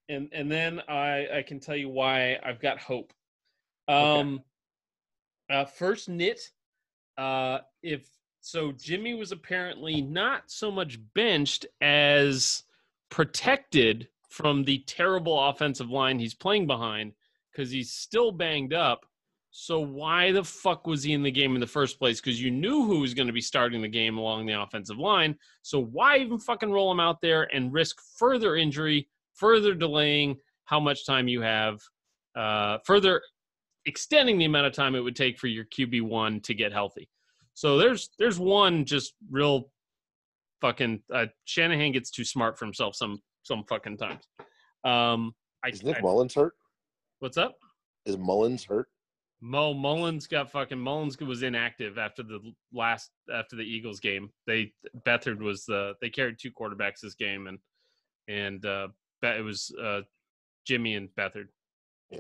and 0.10 0.30
and 0.34 0.52
then 0.52 0.82
I 0.90 1.28
I 1.38 1.42
can 1.42 1.62
tell 1.62 1.76
you 1.76 1.90
why 1.90 2.38
I've 2.44 2.60
got 2.60 2.80
hope. 2.80 3.14
Um, 3.88 4.44
okay. 5.50 5.62
uh, 5.62 5.66
first 5.66 6.10
nit, 6.10 6.42
uh, 7.18 7.60
if 7.82 8.06
so 8.42 8.74
Jimmy 8.74 9.14
was 9.14 9.32
apparently 9.32 10.02
not 10.02 10.52
so 10.52 10.70
much 10.70 11.00
benched 11.14 11.66
as 11.80 12.64
protected 13.10 14.10
from 14.28 14.66
the 14.66 14.80
terrible 14.80 15.40
offensive 15.40 15.90
line 15.90 16.20
he's 16.20 16.34
playing 16.34 16.68
behind 16.68 17.14
because 17.52 17.72
he's 17.72 17.92
still 17.92 18.34
banged 18.34 18.74
up. 18.74 19.06
So 19.52 19.80
why 19.80 20.32
the 20.32 20.44
fuck 20.44 20.86
was 20.86 21.04
he 21.04 21.14
in 21.14 21.24
the 21.24 21.32
game 21.32 21.56
in 21.56 21.62
the 21.62 21.68
first 21.68 21.98
place? 21.98 22.22
Because 22.22 22.42
you 22.42 22.52
knew 22.52 22.86
who 22.86 23.00
was 23.00 23.14
going 23.14 23.28
to 23.28 23.34
be 23.34 23.42
starting 23.42 23.82
the 23.82 23.88
game 23.88 24.18
along 24.18 24.46
the 24.46 24.62
offensive 24.62 24.98
line. 24.98 25.36
So 25.64 25.80
why 25.80 26.18
even 26.18 26.40
fucking 26.40 26.72
roll 26.72 26.92
him 26.92 27.00
out 27.00 27.20
there 27.22 27.44
and 27.54 27.74
risk 27.74 27.98
further 28.18 28.56
injury, 28.56 29.10
further 29.34 29.74
delaying 29.74 30.38
how 30.66 30.80
much 30.80 31.06
time 31.06 31.28
you 31.28 31.42
have, 31.42 31.80
uh, 32.36 32.78
further 32.86 33.22
extending 33.86 34.38
the 34.38 34.46
amount 34.46 34.68
of 34.68 34.74
time 34.74 34.94
it 34.94 35.00
would 35.00 35.16
take 35.16 35.40
for 35.40 35.48
your 35.48 35.66
QB 35.66 36.04
one 36.04 36.42
to 36.42 36.54
get 36.54 36.72
healthy? 36.72 37.10
So 37.56 37.78
there's 37.78 38.12
there's 38.20 38.40
one 38.40 38.86
just 38.86 39.16
real 39.30 39.72
fucking 40.62 41.02
uh, 41.14 41.26
Shanahan 41.46 41.92
gets 41.92 42.12
too 42.12 42.24
smart 42.24 42.58
for 42.58 42.66
himself 42.66 42.96
some 42.96 43.20
some 43.44 43.64
fucking 43.68 43.98
times. 43.98 44.24
Um, 44.84 45.34
I, 45.64 45.70
Is 45.70 45.84
Nick 45.84 45.98
I, 45.98 46.02
Mullens 46.02 46.36
hurt? 46.36 46.54
What's 47.20 47.38
up? 47.38 47.58
Is 48.06 48.16
Mullens 48.18 48.64
hurt? 48.64 48.88
Mo 49.42 49.74
Mullens 49.74 50.28
got 50.28 50.52
fucking 50.52 50.78
Mullens 50.78 51.18
was 51.20 51.44
inactive 51.44 51.98
after 51.98 52.24
the 52.24 52.40
last 52.74 53.12
after 53.34 53.56
the 53.56 53.64
Eagles 53.64 54.00
game. 54.00 54.30
They 54.46 54.74
Beathard 55.06 55.40
was 55.40 55.66
the 55.66 55.94
they 56.02 56.10
carried 56.10 56.38
two 56.40 56.52
quarterbacks 56.52 57.00
this 57.02 57.16
game 57.16 57.48
and 57.48 57.58
and 58.28 58.66
uh 58.66 58.90
it 59.24 59.44
was 59.44 59.74
uh 59.82 60.02
Jimmy 60.66 60.96
and 60.96 61.10
Beathard. 61.18 61.48
Yeah. 62.10 62.20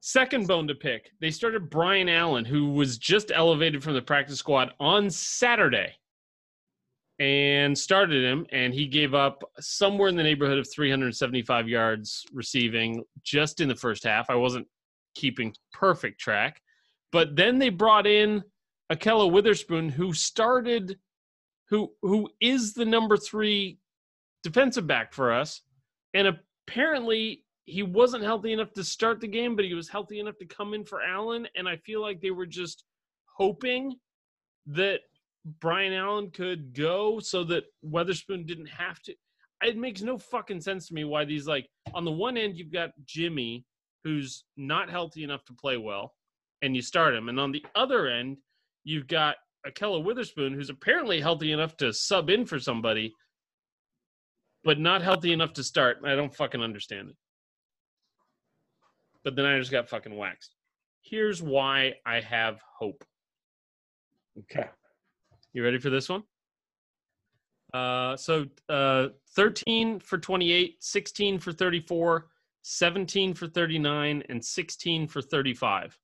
Second 0.00 0.46
bone 0.46 0.68
to 0.68 0.74
pick. 0.74 1.10
They 1.20 1.32
started 1.32 1.68
Brian 1.68 2.08
Allen, 2.08 2.44
who 2.44 2.70
was 2.70 2.98
just 2.98 3.32
elevated 3.34 3.82
from 3.82 3.94
the 3.94 4.02
practice 4.02 4.38
squad 4.38 4.72
on 4.78 5.10
Saturday 5.10 5.94
and 7.18 7.76
started 7.76 8.22
him, 8.22 8.46
and 8.52 8.72
he 8.72 8.86
gave 8.86 9.12
up 9.12 9.42
somewhere 9.58 10.08
in 10.08 10.14
the 10.14 10.22
neighborhood 10.22 10.58
of 10.58 10.68
375 10.72 11.68
yards 11.68 12.24
receiving 12.32 13.02
just 13.24 13.60
in 13.60 13.68
the 13.68 13.74
first 13.74 14.04
half. 14.04 14.30
I 14.30 14.36
wasn't 14.36 14.68
keeping 15.18 15.52
perfect 15.72 16.20
track, 16.20 16.62
but 17.10 17.34
then 17.34 17.58
they 17.58 17.70
brought 17.70 18.06
in 18.06 18.42
Ahkello 18.92 19.30
Witherspoon, 19.30 19.88
who 19.88 20.12
started, 20.12 20.96
who 21.68 21.92
who 22.02 22.30
is 22.40 22.72
the 22.72 22.84
number 22.84 23.16
three 23.16 23.78
defensive 24.44 24.86
back 24.86 25.12
for 25.12 25.32
us, 25.32 25.62
and 26.14 26.28
apparently 26.66 27.44
he 27.64 27.82
wasn't 27.82 28.22
healthy 28.22 28.52
enough 28.52 28.72
to 28.72 28.84
start 28.84 29.20
the 29.20 29.26
game, 29.26 29.56
but 29.56 29.64
he 29.64 29.74
was 29.74 29.88
healthy 29.88 30.20
enough 30.20 30.38
to 30.38 30.46
come 30.46 30.72
in 30.72 30.84
for 30.84 31.02
Allen, 31.02 31.46
and 31.56 31.68
I 31.68 31.76
feel 31.78 32.00
like 32.00 32.20
they 32.20 32.30
were 32.30 32.46
just 32.46 32.84
hoping 33.36 33.96
that 34.66 35.00
Brian 35.60 35.92
Allen 35.92 36.30
could 36.30 36.74
go 36.74 37.18
so 37.18 37.42
that 37.44 37.64
Witherspoon 37.82 38.46
didn't 38.46 38.66
have 38.66 39.00
to. 39.02 39.14
It 39.62 39.76
makes 39.76 40.02
no 40.02 40.16
fucking 40.16 40.60
sense 40.60 40.86
to 40.88 40.94
me 40.94 41.04
why 41.04 41.24
these 41.24 41.48
like 41.48 41.68
on 41.92 42.04
the 42.04 42.12
one 42.12 42.36
end 42.36 42.56
you've 42.56 42.72
got 42.72 42.90
Jimmy 43.04 43.64
who's 44.04 44.44
not 44.56 44.90
healthy 44.90 45.24
enough 45.24 45.44
to 45.46 45.52
play 45.52 45.76
well, 45.76 46.14
and 46.62 46.74
you 46.74 46.82
start 46.82 47.14
him, 47.14 47.28
and 47.28 47.38
on 47.38 47.52
the 47.52 47.64
other 47.74 48.08
end 48.08 48.38
you've 48.84 49.06
got 49.06 49.36
Ahkello 49.66 50.02
Witherspoon 50.02 50.54
who's 50.54 50.70
apparently 50.70 51.20
healthy 51.20 51.52
enough 51.52 51.76
to 51.78 51.92
sub 51.92 52.30
in 52.30 52.46
for 52.46 52.58
somebody, 52.58 53.14
but 54.64 54.78
not 54.78 55.02
healthy 55.02 55.32
enough 55.32 55.52
to 55.54 55.62
start. 55.62 55.98
I 56.04 56.14
don't 56.14 56.34
fucking 56.34 56.62
understand 56.62 57.10
it. 57.10 57.16
But 59.24 59.36
then 59.36 59.44
I 59.44 59.58
just 59.58 59.70
got 59.70 59.88
fucking 59.88 60.16
waxed. 60.16 60.54
Here's 61.02 61.42
why 61.42 61.94
I 62.06 62.20
have 62.20 62.60
hope. 62.78 63.04
Okay. 64.40 64.68
You 65.52 65.64
ready 65.64 65.78
for 65.78 65.90
this 65.90 66.08
one? 66.08 66.22
Uh, 67.74 68.16
so 68.16 68.46
uh, 68.68 69.08
13 69.34 70.00
for 70.00 70.18
28, 70.18 70.76
16 70.82 71.38
for 71.38 71.52
34, 71.52 72.26
17 72.70 73.32
for 73.32 73.46
39, 73.46 74.22
and 74.28 74.44
16 74.44 75.08
for 75.08 75.22
35. 75.22 75.98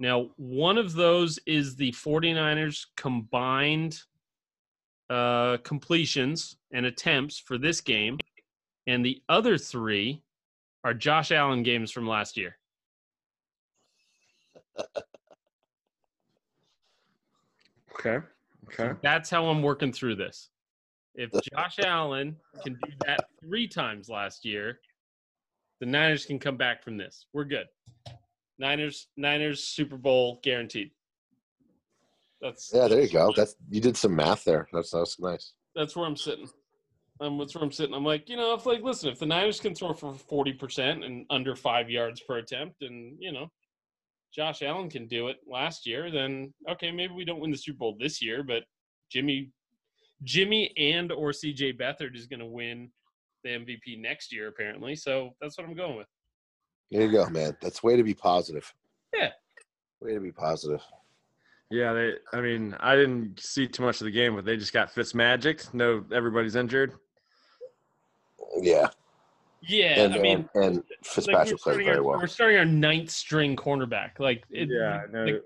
Now, 0.00 0.30
one 0.36 0.78
of 0.78 0.94
those 0.94 1.38
is 1.46 1.76
the 1.76 1.92
49ers 1.92 2.86
combined 2.96 4.00
uh, 5.08 5.58
completions 5.58 6.56
and 6.72 6.86
attempts 6.86 7.38
for 7.38 7.56
this 7.56 7.80
game, 7.80 8.18
and 8.88 9.04
the 9.04 9.22
other 9.28 9.56
three 9.56 10.22
are 10.82 10.92
Josh 10.92 11.30
Allen 11.30 11.62
games 11.62 11.92
from 11.92 12.06
last 12.06 12.36
year. 12.36 12.58
Okay. 17.98 18.18
Okay. 18.66 18.92
That's 19.02 19.30
how 19.30 19.46
I'm 19.46 19.62
working 19.62 19.90
through 19.90 20.16
this. 20.16 20.50
If 21.16 21.30
Josh 21.52 21.78
Allen 21.84 22.36
can 22.62 22.74
do 22.84 22.92
that 23.06 23.24
three 23.40 23.66
times 23.66 24.08
last 24.08 24.44
year, 24.44 24.78
the 25.80 25.86
Niners 25.86 26.24
can 26.24 26.38
come 26.38 26.56
back 26.56 26.82
from 26.82 26.96
this. 26.96 27.26
We're 27.32 27.44
good. 27.44 27.66
Niners, 28.58 29.08
Niners 29.16 29.64
Super 29.64 29.96
Bowl 29.96 30.40
guaranteed. 30.42 30.90
That's 32.40 32.70
yeah. 32.72 32.88
There 32.88 33.00
you 33.00 33.08
go. 33.08 33.32
That's 33.34 33.56
you 33.70 33.80
did 33.80 33.96
some 33.96 34.14
math 34.14 34.44
there. 34.44 34.68
That's 34.72 34.90
that's 34.90 35.18
nice. 35.18 35.52
That's 35.74 35.96
where 35.96 36.06
I'm 36.06 36.16
sitting. 36.16 36.48
Um, 37.20 37.38
that's 37.38 37.54
where 37.54 37.64
I'm 37.64 37.72
sitting. 37.72 37.94
I'm 37.94 38.04
like, 38.04 38.28
you 38.28 38.36
know, 38.36 38.52
if 38.52 38.66
like, 38.66 38.82
listen, 38.82 39.08
if 39.08 39.18
the 39.18 39.26
Niners 39.26 39.58
can 39.58 39.74
throw 39.74 39.94
for 39.94 40.12
forty 40.12 40.52
percent 40.52 41.02
and 41.02 41.24
under 41.30 41.56
five 41.56 41.88
yards 41.88 42.20
per 42.20 42.38
attempt, 42.38 42.82
and 42.82 43.16
you 43.18 43.32
know, 43.32 43.50
Josh 44.34 44.62
Allen 44.62 44.90
can 44.90 45.06
do 45.06 45.28
it 45.28 45.36
last 45.50 45.86
year, 45.86 46.10
then 46.10 46.52
okay, 46.70 46.90
maybe 46.90 47.14
we 47.14 47.24
don't 47.24 47.40
win 47.40 47.50
the 47.50 47.56
Super 47.56 47.78
Bowl 47.78 47.96
this 47.98 48.22
year, 48.22 48.42
but 48.42 48.64
Jimmy, 49.10 49.50
Jimmy 50.24 50.72
and 50.76 51.12
or 51.12 51.30
CJ 51.30 51.78
Beathard 51.78 52.16
is 52.16 52.26
going 52.26 52.40
to 52.40 52.46
win 52.46 52.90
the 53.44 53.50
MVP 53.50 54.00
next 54.00 54.32
year, 54.32 54.48
apparently. 54.48 54.96
So 54.96 55.34
that's 55.40 55.56
what 55.58 55.66
I'm 55.66 55.74
going 55.74 55.96
with. 55.96 56.08
There 56.90 57.02
you 57.02 57.12
go, 57.12 57.28
man. 57.28 57.56
That's 57.60 57.82
way 57.82 57.96
to 57.96 58.02
be 58.02 58.14
positive. 58.14 58.72
Yeah. 59.14 59.30
Way 60.00 60.14
to 60.14 60.20
be 60.20 60.32
positive. 60.32 60.82
Yeah, 61.70 61.92
they. 61.92 62.12
I 62.32 62.40
mean, 62.40 62.76
I 62.78 62.94
didn't 62.94 63.40
see 63.40 63.66
too 63.66 63.82
much 63.82 64.00
of 64.00 64.04
the 64.04 64.10
game, 64.10 64.36
but 64.36 64.44
they 64.44 64.56
just 64.56 64.72
got 64.72 64.90
Fitz 64.90 65.14
magic. 65.14 65.62
No, 65.74 66.04
everybody's 66.14 66.54
injured. 66.54 66.92
Yeah. 68.60 68.88
Yeah, 69.62 70.02
and, 70.02 70.14
I 70.14 70.18
mean, 70.18 70.48
uh, 70.54 70.60
and, 70.60 70.74
and 70.76 70.84
Fitzpatrick 71.02 71.52
like 71.52 71.60
played 71.60 71.76
very 71.78 71.96
our, 71.96 72.02
well. 72.02 72.18
We're 72.18 72.28
starting 72.28 72.58
our 72.58 72.64
ninth 72.64 73.10
string 73.10 73.56
cornerback. 73.56 74.20
Like, 74.20 74.44
it, 74.48 74.68
yeah, 74.70 75.02
no. 75.10 75.24
like, 75.24 75.42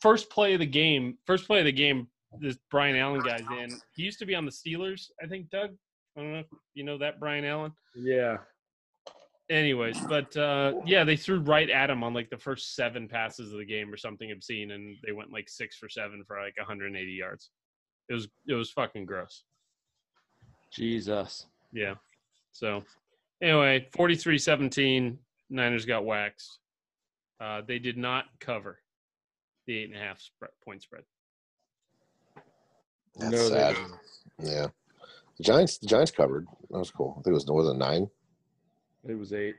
first 0.00 0.28
play 0.28 0.52
of 0.52 0.60
the 0.60 0.66
game, 0.66 1.16
first 1.24 1.46
play 1.46 1.60
of 1.60 1.64
the 1.64 1.72
game, 1.72 2.08
this 2.40 2.58
Brian 2.70 2.96
Allen 2.96 3.22
guy's 3.22 3.40
in. 3.58 3.70
He 3.94 4.02
used 4.02 4.18
to 4.18 4.26
be 4.26 4.34
on 4.34 4.44
the 4.44 4.50
Steelers, 4.50 5.08
I 5.22 5.26
think. 5.26 5.50
Doug, 5.50 5.70
I 6.16 6.20
don't 6.20 6.32
know 6.32 6.38
if 6.40 6.46
you 6.74 6.84
know 6.84 6.98
that 6.98 7.20
Brian 7.20 7.44
Allen. 7.44 7.72
Yeah. 7.94 8.38
Anyways, 9.50 10.00
but 10.00 10.34
uh, 10.36 10.72
yeah, 10.86 11.04
they 11.04 11.16
threw 11.16 11.40
right 11.40 11.68
at 11.68 11.90
him 11.90 12.02
on 12.02 12.14
like 12.14 12.30
the 12.30 12.38
first 12.38 12.74
seven 12.74 13.06
passes 13.08 13.52
of 13.52 13.58
the 13.58 13.64
game 13.64 13.92
or 13.92 13.96
something 13.96 14.32
obscene, 14.32 14.70
and 14.70 14.96
they 15.04 15.12
went 15.12 15.32
like 15.32 15.48
six 15.50 15.76
for 15.76 15.88
seven 15.88 16.24
for 16.26 16.40
like 16.40 16.56
180 16.56 17.12
yards. 17.12 17.50
It 18.08 18.14
was 18.14 18.28
it 18.48 18.54
was 18.54 18.70
fucking 18.70 19.04
gross. 19.04 19.44
Jesus. 20.72 21.46
Yeah. 21.72 21.94
So, 22.52 22.84
anyway, 23.42 23.88
43 23.92 24.38
17, 24.38 25.18
Niners 25.50 25.84
got 25.84 26.04
waxed. 26.04 26.58
Uh, 27.40 27.62
they 27.66 27.78
did 27.78 27.98
not 27.98 28.26
cover 28.40 28.78
the 29.66 29.76
eight 29.76 29.90
and 29.90 29.96
a 29.96 30.00
half 30.00 30.20
spread, 30.20 30.50
point 30.64 30.82
spread. 30.82 31.02
That's 33.16 33.32
no, 33.32 33.48
sad. 33.48 33.76
Yeah. 34.38 34.66
The 35.38 35.44
Giants, 35.44 35.78
the 35.78 35.86
Giants 35.86 36.10
covered. 36.10 36.46
That 36.70 36.78
was 36.78 36.90
cool. 36.90 37.16
I 37.18 37.22
think 37.22 37.28
it 37.28 37.34
was 37.34 37.48
more 37.48 37.64
than 37.64 37.78
nine. 37.78 38.08
It 39.08 39.14
was 39.18 39.32
eight. 39.32 39.56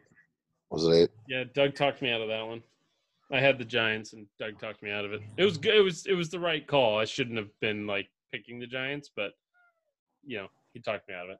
Was 0.69 0.85
it 0.85 0.93
eight? 0.93 1.09
Yeah, 1.27 1.43
Doug 1.53 1.75
talked 1.75 2.01
me 2.01 2.11
out 2.11 2.21
of 2.21 2.27
that 2.29 2.45
one. 2.45 2.63
I 3.31 3.39
had 3.39 3.57
the 3.57 3.65
Giants, 3.65 4.13
and 4.13 4.27
Doug 4.39 4.59
talked 4.59 4.83
me 4.83 4.91
out 4.91 5.05
of 5.05 5.13
it. 5.13 5.21
It 5.37 5.45
was 5.45 5.57
good. 5.57 5.75
It 5.75 5.81
was 5.81 6.05
it 6.05 6.13
was 6.13 6.29
the 6.29 6.39
right 6.39 6.65
call. 6.65 6.99
I 6.99 7.05
shouldn't 7.05 7.37
have 7.37 7.49
been 7.59 7.87
like 7.87 8.07
picking 8.31 8.59
the 8.59 8.67
Giants, 8.67 9.09
but 9.15 9.31
you 10.25 10.37
know 10.37 10.47
he 10.73 10.79
talked 10.79 11.07
me 11.07 11.15
out 11.15 11.25
of 11.25 11.31
it. 11.31 11.37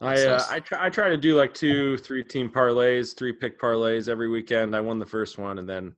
I 0.00 0.26
uh, 0.26 0.44
I 0.50 0.60
try 0.60 0.86
I 0.86 0.90
try 0.90 1.08
to 1.08 1.16
do 1.16 1.36
like 1.36 1.54
two 1.54 1.96
three 1.98 2.22
team 2.22 2.50
parlays, 2.50 3.16
three 3.16 3.32
pick 3.32 3.60
parlays 3.60 4.08
every 4.08 4.28
weekend. 4.28 4.76
I 4.76 4.80
won 4.80 4.98
the 4.98 5.06
first 5.06 5.38
one 5.38 5.58
and 5.58 5.68
then 5.68 5.94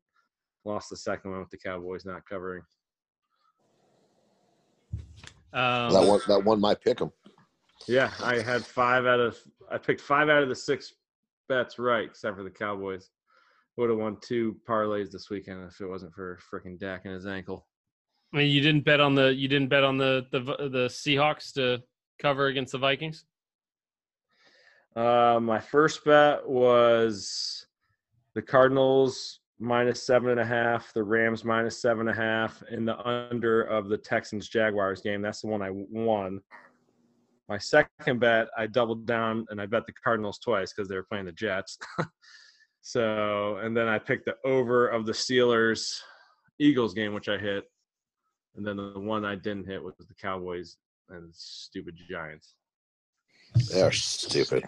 lost 0.64 0.90
the 0.90 0.96
second 0.96 1.32
one 1.32 1.40
with 1.40 1.50
the 1.50 1.58
Cowboys 1.58 2.04
not 2.04 2.26
covering. 2.28 2.62
Um, 5.56 5.90
that 5.90 6.06
one 6.06 6.20
that 6.28 6.44
one 6.44 6.60
might 6.60 6.82
pick 6.82 6.98
them. 6.98 7.10
Yeah, 7.88 8.10
I 8.22 8.40
had 8.40 8.64
five 8.64 9.06
out 9.06 9.20
of 9.20 9.38
I 9.70 9.78
picked 9.78 10.02
five 10.02 10.28
out 10.28 10.42
of 10.42 10.50
the 10.50 10.54
six 10.54 10.92
bets 11.48 11.78
right, 11.78 12.04
except 12.04 12.36
for 12.36 12.42
the 12.42 12.50
Cowboys. 12.50 13.08
Would 13.78 13.88
have 13.88 13.98
won 13.98 14.18
two 14.20 14.56
parlays 14.68 15.10
this 15.10 15.30
weekend 15.30 15.66
if 15.66 15.80
it 15.80 15.86
wasn't 15.86 16.12
for 16.12 16.38
freaking 16.52 16.78
Dak 16.78 17.06
and 17.06 17.14
his 17.14 17.26
ankle. 17.26 17.66
I 18.34 18.38
mean, 18.38 18.50
you 18.50 18.60
didn't 18.60 18.84
bet 18.84 19.00
on 19.00 19.14
the 19.14 19.34
you 19.34 19.48
didn't 19.48 19.68
bet 19.68 19.82
on 19.82 19.96
the 19.96 20.26
the 20.30 20.40
the 20.40 20.88
Seahawks 20.88 21.54
to 21.54 21.82
cover 22.18 22.48
against 22.48 22.72
the 22.72 22.78
Vikings. 22.78 23.24
Uh, 24.94 25.38
my 25.40 25.58
first 25.58 26.04
bet 26.04 26.46
was 26.46 27.66
the 28.34 28.42
Cardinals 28.42 29.40
minus 29.58 30.06
seven 30.06 30.30
and 30.30 30.40
a 30.40 30.44
half, 30.44 30.92
the 30.92 31.02
Rams 31.02 31.44
minus 31.44 31.80
seven 31.80 32.08
and 32.08 32.18
a 32.18 32.20
half, 32.20 32.62
and 32.70 32.86
the 32.86 32.98
under 33.06 33.62
of 33.62 33.88
the 33.88 33.96
Texans 33.96 34.48
Jaguars 34.48 35.00
game. 35.00 35.22
That's 35.22 35.40
the 35.40 35.48
one 35.48 35.62
I 35.62 35.70
won. 35.70 36.40
My 37.48 37.58
second 37.58 38.18
bet, 38.18 38.48
I 38.56 38.66
doubled 38.66 39.06
down 39.06 39.46
and 39.50 39.60
I 39.60 39.66
bet 39.66 39.86
the 39.86 39.92
Cardinals 39.92 40.38
twice 40.38 40.72
because 40.72 40.88
they 40.88 40.96
were 40.96 41.04
playing 41.04 41.26
the 41.26 41.32
Jets. 41.32 41.78
so, 42.82 43.58
and 43.58 43.76
then 43.76 43.86
I 43.88 43.98
picked 43.98 44.26
the 44.26 44.34
over 44.44 44.88
of 44.88 45.06
the 45.06 45.12
Steelers 45.12 46.00
Eagles 46.58 46.92
game, 46.92 47.14
which 47.14 47.28
I 47.28 47.38
hit. 47.38 47.64
And 48.56 48.66
then 48.66 48.76
the 48.76 48.98
one 48.98 49.24
I 49.24 49.36
didn't 49.36 49.66
hit 49.66 49.82
was 49.82 49.94
the 49.98 50.14
Cowboys 50.20 50.76
and 51.10 51.32
stupid 51.32 51.94
Giants. 52.10 52.54
They 53.72 53.82
are 53.82 53.92
stupid. 53.92 54.64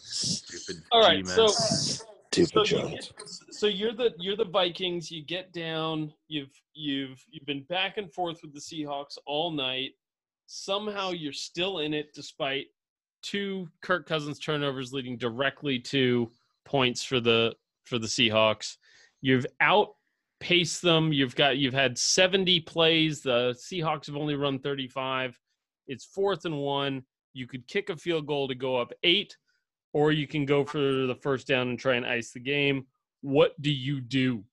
Stupid. 0.00 0.82
All 0.92 1.00
right, 1.00 1.26
so 1.26 1.48
stupid 1.48 2.66
so, 2.66 2.88
you, 2.88 2.98
so 3.64 3.68
you're 3.68 3.94
the 3.94 4.12
you're 4.18 4.36
the 4.36 4.44
Vikings. 4.44 5.10
You 5.10 5.24
get 5.24 5.50
down. 5.54 6.12
You've 6.28 6.52
you've 6.74 7.24
you've 7.30 7.46
been 7.46 7.62
back 7.62 7.96
and 7.96 8.12
forth 8.12 8.40
with 8.42 8.52
the 8.52 8.60
Seahawks 8.60 9.16
all 9.24 9.50
night. 9.50 9.92
Somehow 10.44 11.12
you're 11.12 11.32
still 11.32 11.78
in 11.78 11.94
it, 11.94 12.12
despite 12.12 12.66
two 13.22 13.66
Kirk 13.80 14.06
Cousins 14.06 14.38
turnovers 14.38 14.92
leading 14.92 15.16
directly 15.16 15.78
to 15.78 16.30
points 16.66 17.02
for 17.02 17.20
the 17.20 17.54
for 17.84 17.98
the 17.98 18.06
Seahawks. 18.06 18.76
You've 19.22 19.46
outpaced 19.62 20.82
them. 20.82 21.10
You've 21.14 21.34
got 21.34 21.56
you've 21.56 21.72
had 21.72 21.96
70 21.96 22.60
plays. 22.60 23.22
The 23.22 23.56
Seahawks 23.58 24.08
have 24.08 24.16
only 24.16 24.34
run 24.34 24.58
35. 24.58 25.40
It's 25.86 26.04
fourth 26.04 26.44
and 26.44 26.58
one. 26.58 27.02
You 27.32 27.46
could 27.46 27.66
kick 27.66 27.88
a 27.88 27.96
field 27.96 28.26
goal 28.26 28.46
to 28.46 28.54
go 28.54 28.76
up 28.76 28.92
eight, 29.04 29.38
or 29.94 30.12
you 30.12 30.26
can 30.26 30.44
go 30.44 30.66
for 30.66 30.80
the 30.80 31.16
first 31.22 31.46
down 31.46 31.70
and 31.70 31.78
try 31.78 31.94
and 31.94 32.04
ice 32.04 32.30
the 32.30 32.40
game. 32.40 32.84
What 33.24 33.60
do 33.62 33.70
you 33.70 34.02
do? 34.02 34.44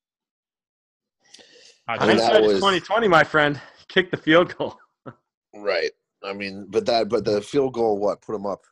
Hindsight 1.86 2.40
was 2.40 2.54
2020, 2.54 3.06
my 3.06 3.22
friend. 3.22 3.60
Kick 3.88 4.10
the 4.10 4.16
field 4.16 4.56
goal. 4.56 4.78
right. 5.54 5.90
I 6.24 6.32
mean, 6.32 6.68
but 6.70 6.86
that, 6.86 7.10
but 7.10 7.26
the 7.26 7.42
field 7.42 7.74
goal, 7.74 7.98
what 7.98 8.22
put 8.22 8.32
them 8.32 8.46
up? 8.46 8.64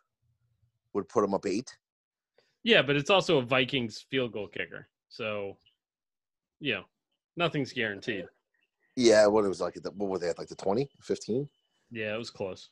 Would 0.94 1.06
put 1.10 1.20
them 1.20 1.34
up 1.34 1.44
eight. 1.44 1.76
Yeah, 2.64 2.80
but 2.80 2.96
it's 2.96 3.10
also 3.10 3.38
a 3.38 3.42
Vikings 3.42 4.06
field 4.10 4.32
goal 4.32 4.48
kicker, 4.48 4.88
so 5.10 5.58
you 6.60 6.76
know, 6.76 6.84
nothing's 7.36 7.74
guaranteed. 7.74 8.24
Yeah, 8.96 9.26
what 9.26 9.44
it 9.44 9.48
was 9.48 9.60
like, 9.60 9.76
what 9.84 10.08
were 10.08 10.18
they 10.18 10.30
at, 10.30 10.38
like 10.38 10.48
the 10.48 10.56
20, 10.56 10.88
15? 11.02 11.46
Yeah, 11.90 12.14
it 12.14 12.18
was 12.18 12.30
close. 12.30 12.70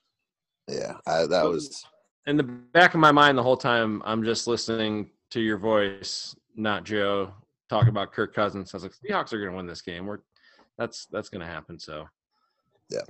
Yeah, 0.66 0.94
I, 1.06 1.26
that 1.26 1.44
was. 1.44 1.84
In 2.26 2.38
the 2.38 2.42
back 2.42 2.94
of 2.94 3.00
my 3.00 3.12
mind, 3.12 3.36
the 3.36 3.42
whole 3.42 3.56
time, 3.56 4.02
I'm 4.06 4.24
just 4.24 4.46
listening 4.46 5.10
to 5.30 5.40
your 5.40 5.58
voice, 5.58 6.34
not 6.58 6.84
Joe, 6.84 7.32
talking 7.70 7.88
about 7.88 8.12
Kirk 8.12 8.34
Cousins. 8.34 8.74
I 8.74 8.76
was 8.76 8.82
like, 8.82 8.92
the 9.02 9.08
Seahawks 9.08 9.32
are 9.32 9.38
going 9.38 9.50
to 9.50 9.56
win 9.56 9.66
this 9.66 9.82
game. 9.82 10.06
We're 10.06 10.18
that's 10.76 11.06
that's 11.10 11.28
going 11.28 11.40
to 11.40 11.46
happen. 11.46 11.78
So, 11.78 12.06
yeah, 12.90 13.02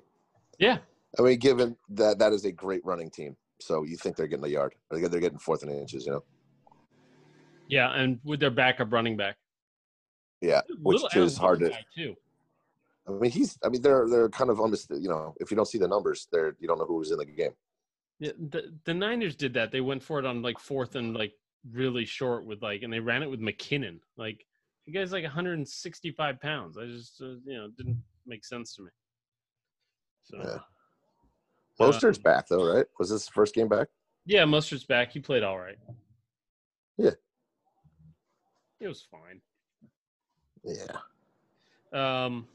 yeah. 0.59 0.79
I 1.19 1.23
mean, 1.23 1.39
given 1.39 1.77
that 1.91 2.19
that 2.19 2.33
is 2.33 2.45
a 2.45 2.53
great 2.53 2.85
running 2.85 3.11
team, 3.11 3.37
so 3.61 3.83
you 3.83 3.97
think 3.97 4.17
they're 4.17 4.27
getting 4.27 4.45
a 4.45 4.49
yard? 4.49 4.75
They're 4.91 5.09
getting 5.09 5.39
fourth 5.39 5.63
and 5.63 5.73
inches, 5.73 6.07
you 6.07 6.13
know. 6.13 6.25
Yeah, 7.69 7.93
and 7.95 8.19
with 8.25 8.41
their 8.41 8.51
backup 8.51 8.93
running 8.93 9.17
back. 9.17 9.37
Yeah, 10.41 10.61
which 10.83 11.03
is 11.17 11.37
hard 11.37 11.61
to. 11.61 11.73
Too. 11.97 12.15
I 13.09 13.13
mean, 13.13 13.31
he's. 13.31 13.59
I 13.65 13.69
mean, 13.69 13.83
they're 13.83 14.09
they're 14.09 14.29
kind 14.29 14.51
of 14.51 14.61
almost. 14.61 14.91
You 14.91 15.09
know, 15.09 15.35
if 15.41 15.51
you 15.51 15.57
don't 15.57 15.67
see 15.67 15.79
the 15.79 15.89
numbers, 15.89 16.29
they're 16.31 16.55
you 16.61 16.69
don't 16.69 16.79
know 16.79 16.87
who 16.87 16.97
was 16.97 17.11
in 17.11 17.19
the 17.19 17.25
game. 17.25 17.53
Yeah, 18.21 18.33
the 18.51 18.75
the 18.85 18.95
Niners 18.95 19.37
did 19.37 19.55
that. 19.55 19.71
They 19.71 19.81
went 19.81 20.03
for 20.03 20.19
it 20.19 20.27
on 20.27 20.43
like 20.43 20.59
fourth 20.59 20.95
and 20.95 21.15
like 21.15 21.33
really 21.73 22.05
short 22.05 22.45
with 22.45 22.63
like, 22.63 22.83
and 22.83 22.93
they 22.93 23.01
ran 23.01 23.23
it 23.23 23.31
with 23.31 23.41
McKinnon. 23.41 23.99
Like, 24.17 24.45
the 24.87 24.93
guy's 24.93 25.13
like 25.13 25.25
165 25.25 26.41
pounds. 26.41 26.79
I 26.79 26.87
just 26.87 27.21
uh, 27.21 27.37
you 27.45 27.57
know 27.57 27.69
didn't 27.77 28.03
make 28.27 28.45
sense 28.45 28.75
to 28.77 28.83
me. 28.83 28.91
So. 30.25 30.39
Yeah. 30.39 30.59
Mostert's 31.79 32.19
uh, 32.19 32.23
back 32.23 32.49
though, 32.49 32.75
right? 32.75 32.87
Was 32.99 33.11
this 33.11 33.29
first 33.29 33.55
game 33.55 33.69
back? 33.69 33.89
Yeah, 34.27 34.45
Mostert's 34.45 34.85
back. 34.85 35.13
He 35.13 35.21
played 35.21 35.43
all 35.43 35.59
right. 35.59 35.79
Yeah. 36.97 37.13
It 38.81 38.89
was 38.89 39.07
fine. 39.11 39.41
Yeah. 40.65 40.87
Um. 41.93 42.47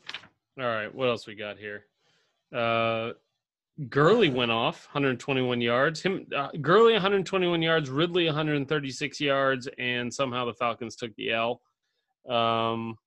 All 0.59 0.65
right. 0.65 0.93
What 0.93 1.07
else 1.07 1.25
we 1.25 1.35
got 1.35 1.57
here? 1.57 1.85
Uh, 2.53 3.13
Gurley 3.89 4.29
went 4.29 4.51
off 4.51 4.87
121 4.91 5.59
yards. 5.59 6.01
Him, 6.01 6.27
uh, 6.35 6.49
Gurley 6.61 6.93
121 6.93 7.61
yards. 7.61 7.89
Ridley 7.89 8.25
136 8.27 9.19
yards, 9.19 9.67
and 9.79 10.13
somehow 10.13 10.45
the 10.45 10.53
Falcons 10.53 10.95
took 10.95 11.15
the 11.15 11.31
L. 11.31 11.61
Um, 12.29 12.97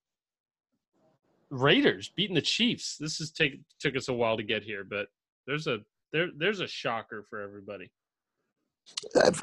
Raiders 1.50 2.10
beating 2.16 2.34
the 2.34 2.42
Chiefs. 2.42 2.96
This 2.96 3.20
is 3.20 3.30
take 3.30 3.60
took 3.78 3.96
us 3.96 4.08
a 4.08 4.12
while 4.12 4.36
to 4.36 4.42
get 4.42 4.64
here, 4.64 4.82
but 4.82 5.06
there's 5.46 5.68
a 5.68 5.78
there 6.12 6.28
there's 6.36 6.60
a 6.60 6.66
shocker 6.66 7.22
for 7.22 7.40
everybody. 7.40 7.90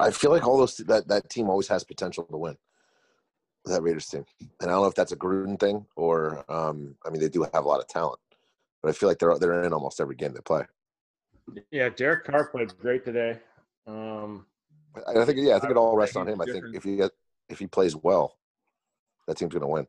I 0.00 0.10
feel 0.10 0.30
like 0.30 0.46
all 0.46 0.58
those 0.58 0.76
that 0.76 1.08
that 1.08 1.30
team 1.30 1.48
always 1.48 1.68
has 1.68 1.84
potential 1.84 2.24
to 2.24 2.36
win. 2.36 2.56
That 3.64 3.82
Raiders 3.82 4.06
team, 4.06 4.26
and 4.60 4.70
I 4.70 4.74
don't 4.74 4.82
know 4.82 4.88
if 4.88 4.94
that's 4.94 5.12
a 5.12 5.16
Gruden 5.16 5.58
thing 5.58 5.86
or 5.96 6.44
um, 6.52 6.96
I 7.06 7.10
mean 7.10 7.20
they 7.20 7.30
do 7.30 7.46
have 7.54 7.64
a 7.64 7.68
lot 7.68 7.80
of 7.80 7.88
talent, 7.88 8.20
but 8.82 8.90
I 8.90 8.92
feel 8.92 9.08
like 9.08 9.18
they're 9.18 9.38
they're 9.38 9.64
in 9.64 9.72
almost 9.72 10.00
every 10.00 10.16
game 10.16 10.34
they 10.34 10.40
play. 10.40 10.64
Yeah, 11.70 11.88
Derek 11.90 12.24
Carr 12.24 12.48
played 12.48 12.76
great 12.78 13.04
today. 13.04 13.38
Um, 13.86 14.46
I 15.06 15.24
think 15.24 15.38
yeah, 15.40 15.56
I 15.56 15.58
think 15.58 15.72
it 15.72 15.76
all 15.76 15.96
rests 15.96 16.16
on 16.16 16.28
him. 16.28 16.40
I 16.40 16.44
think 16.46 16.64
if 16.72 16.84
he 16.84 17.02
if 17.48 17.58
he 17.58 17.66
plays 17.66 17.94
well, 17.96 18.36
that 19.26 19.36
team's 19.36 19.52
going 19.52 19.62
to 19.62 19.68
win. 19.68 19.86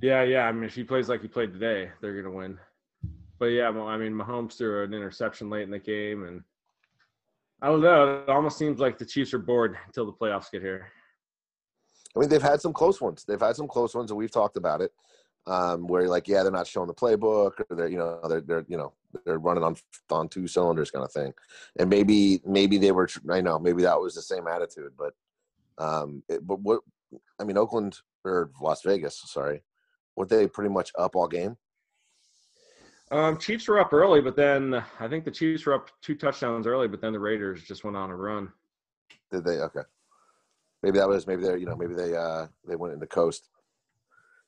Yeah, 0.00 0.22
yeah. 0.24 0.46
I 0.46 0.52
mean, 0.52 0.64
if 0.64 0.74
he 0.74 0.84
plays 0.84 1.08
like 1.08 1.22
he 1.22 1.28
played 1.28 1.52
today, 1.52 1.90
they're 2.00 2.12
going 2.12 2.24
to 2.24 2.30
win. 2.30 2.58
But 3.38 3.46
yeah, 3.46 3.70
well, 3.70 3.86
I 3.86 3.96
mean, 3.96 4.12
Mahomes 4.12 4.56
threw 4.58 4.84
an 4.84 4.94
interception 4.94 5.48
late 5.48 5.62
in 5.62 5.70
the 5.70 5.78
game, 5.78 6.24
and 6.24 6.42
I 7.60 7.68
don't 7.68 7.80
know. 7.80 8.22
It 8.22 8.28
almost 8.28 8.58
seems 8.58 8.78
like 8.78 8.98
the 8.98 9.06
Chiefs 9.06 9.32
are 9.32 9.38
bored 9.38 9.76
until 9.86 10.06
the 10.06 10.12
playoffs 10.12 10.50
get 10.50 10.62
here. 10.62 10.88
I 12.14 12.20
mean, 12.20 12.28
they've 12.28 12.42
had 12.42 12.60
some 12.60 12.72
close 12.72 13.00
ones. 13.00 13.24
They've 13.26 13.40
had 13.40 13.56
some 13.56 13.68
close 13.68 13.94
ones, 13.94 14.10
and 14.10 14.18
we've 14.18 14.30
talked 14.30 14.56
about 14.56 14.80
it. 14.80 14.92
Um, 15.44 15.88
where 15.88 16.08
like, 16.08 16.28
yeah, 16.28 16.44
they're 16.44 16.52
not 16.52 16.68
showing 16.68 16.86
the 16.86 16.94
playbook, 16.94 17.52
or 17.68 17.76
they're 17.76 17.88
you 17.88 17.98
know 17.98 18.20
they're 18.28 18.40
they're 18.40 18.64
you 18.68 18.76
know 18.76 18.92
they're 19.24 19.38
running 19.38 19.64
on 19.64 19.76
on 20.10 20.28
two 20.28 20.46
cylinders 20.46 20.90
kind 20.90 21.04
of 21.04 21.12
thing. 21.12 21.32
And 21.78 21.90
maybe 21.90 22.40
maybe 22.46 22.78
they 22.78 22.92
were. 22.92 23.08
I 23.28 23.40
know 23.40 23.58
maybe 23.58 23.82
that 23.82 24.00
was 24.00 24.14
the 24.14 24.22
same 24.22 24.46
attitude, 24.46 24.92
but 24.96 25.14
um, 25.78 26.22
it, 26.28 26.46
but 26.46 26.60
what 26.60 26.82
I 27.40 27.44
mean, 27.44 27.58
Oakland 27.58 27.98
or 28.24 28.50
Las 28.60 28.82
Vegas, 28.82 29.20
sorry, 29.26 29.62
were 30.16 30.26
they 30.26 30.46
pretty 30.46 30.70
much 30.70 30.92
up 30.96 31.16
all 31.16 31.26
game? 31.26 31.56
Um, 33.10 33.36
Chiefs 33.36 33.68
were 33.68 33.78
up 33.78 33.92
early, 33.92 34.22
but 34.22 34.36
then 34.36 34.82
I 34.98 35.08
think 35.08 35.24
the 35.24 35.30
Chiefs 35.30 35.66
were 35.66 35.74
up 35.74 35.90
two 36.00 36.14
touchdowns 36.14 36.66
early, 36.66 36.88
but 36.88 37.00
then 37.00 37.12
the 37.12 37.18
Raiders 37.18 37.62
just 37.62 37.84
went 37.84 37.96
on 37.96 38.10
a 38.10 38.16
run. 38.16 38.50
Did 39.30 39.44
they? 39.44 39.58
Okay. 39.58 39.82
Maybe 40.82 40.98
that 40.98 41.08
was 41.08 41.26
maybe 41.26 41.42
they 41.42 41.58
you 41.58 41.66
know 41.66 41.76
maybe 41.76 41.94
they 41.94 42.16
uh 42.16 42.46
they 42.66 42.76
went 42.76 42.94
into 42.94 43.06
coast 43.06 43.48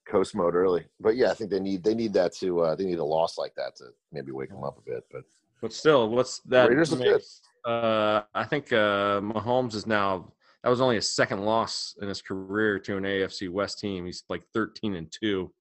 coast 0.07 0.35
mode 0.35 0.55
early. 0.55 0.85
But 1.01 1.17
yeah, 1.17 1.31
I 1.31 1.35
think 1.35 1.51
they 1.51 1.61
need 1.61 1.83
they 1.83 1.95
need 1.95 2.13
that 2.15 2.35
to 2.37 2.61
uh 2.61 2.75
they 2.75 2.85
need 2.85 2.99
a 2.99 3.05
loss 3.05 3.39
like 3.39 3.55
that 3.57 3.77
to 3.77 3.87
maybe 4.13 4.33
wake 4.33 4.51
them 4.51 4.65
up 4.65 4.79
a 4.79 4.91
bit. 4.91 5.05
But 5.11 5.25
but 5.61 5.73
still, 5.73 6.09
what's 6.09 6.41
that? 6.41 6.69
Raiders 6.69 6.95
makes, 6.95 7.41
uh, 7.65 8.23
I 8.35 8.45
think 8.45 8.73
uh 8.73 9.21
Mahomes 9.21 9.75
is 9.75 9.87
now 9.87 10.33
that 10.63 10.71
was 10.71 10.81
only 10.81 10.97
his 10.97 11.11
second 11.11 11.41
loss 11.45 11.95
in 12.01 12.09
his 12.09 12.23
career 12.23 12.79
to 12.81 12.97
an 12.97 13.05
AFC 13.05 13.51
West 13.51 13.79
team. 13.81 14.07
He's 14.07 14.25
like 14.31 14.43
13 14.55 14.95
and 14.95 15.13
2 15.13 15.53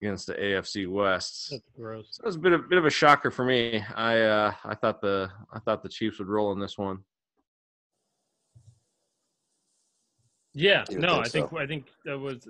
against 0.00 0.26
the 0.26 0.34
AFC 0.34 0.90
West. 0.90 1.48
That's 1.50 1.62
gross. 1.76 2.06
So 2.12 2.22
it 2.22 2.26
was 2.26 2.36
a 2.36 2.38
bit 2.38 2.52
of 2.52 2.68
bit 2.68 2.78
of 2.78 2.86
a 2.86 2.90
shocker 2.90 3.30
for 3.30 3.44
me. 3.44 3.84
I 3.94 4.20
uh 4.20 4.52
I 4.64 4.74
thought 4.74 5.00
the 5.00 5.30
I 5.52 5.58
thought 5.58 5.82
the 5.82 5.88
Chiefs 5.88 6.18
would 6.18 6.28
roll 6.28 6.52
in 6.52 6.60
this 6.60 6.78
one. 6.78 6.98
Yeah, 10.54 10.84
no, 10.90 11.22
think 11.22 11.26
I 11.26 11.28
think 11.28 11.50
so. 11.50 11.58
I 11.58 11.66
think 11.66 11.86
that 12.04 12.18
was 12.18 12.48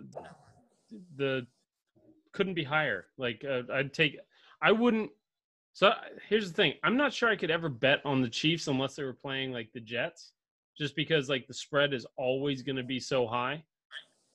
the 1.17 1.47
couldn't 2.33 2.55
be 2.55 2.65
higher. 2.65 3.07
Like 3.17 3.45
uh, 3.49 3.63
I'd 3.73 3.93
take 3.93 4.19
I 4.63 4.73
wouldn't 4.73 5.11
so 5.73 5.93
here's 6.29 6.49
the 6.49 6.55
thing. 6.55 6.75
I'm 6.83 6.97
not 6.97 7.13
sure 7.13 7.29
I 7.29 7.37
could 7.37 7.51
ever 7.51 7.69
bet 7.69 8.01
on 8.05 8.21
the 8.21 8.29
Chiefs 8.29 8.69
unless 8.69 8.97
they 8.97 9.05
were 9.05 9.13
playing 9.13 9.53
like 9.53 9.71
the 9.73 9.81
Jets 9.81 10.33
just 10.79 10.95
because 10.95 11.29
like 11.29 11.47
the 11.47 11.55
spread 11.55 11.93
is 11.93 12.07
always 12.17 12.63
going 12.63 12.77
to 12.77 12.83
be 12.83 13.01
so 13.01 13.27
high 13.27 13.63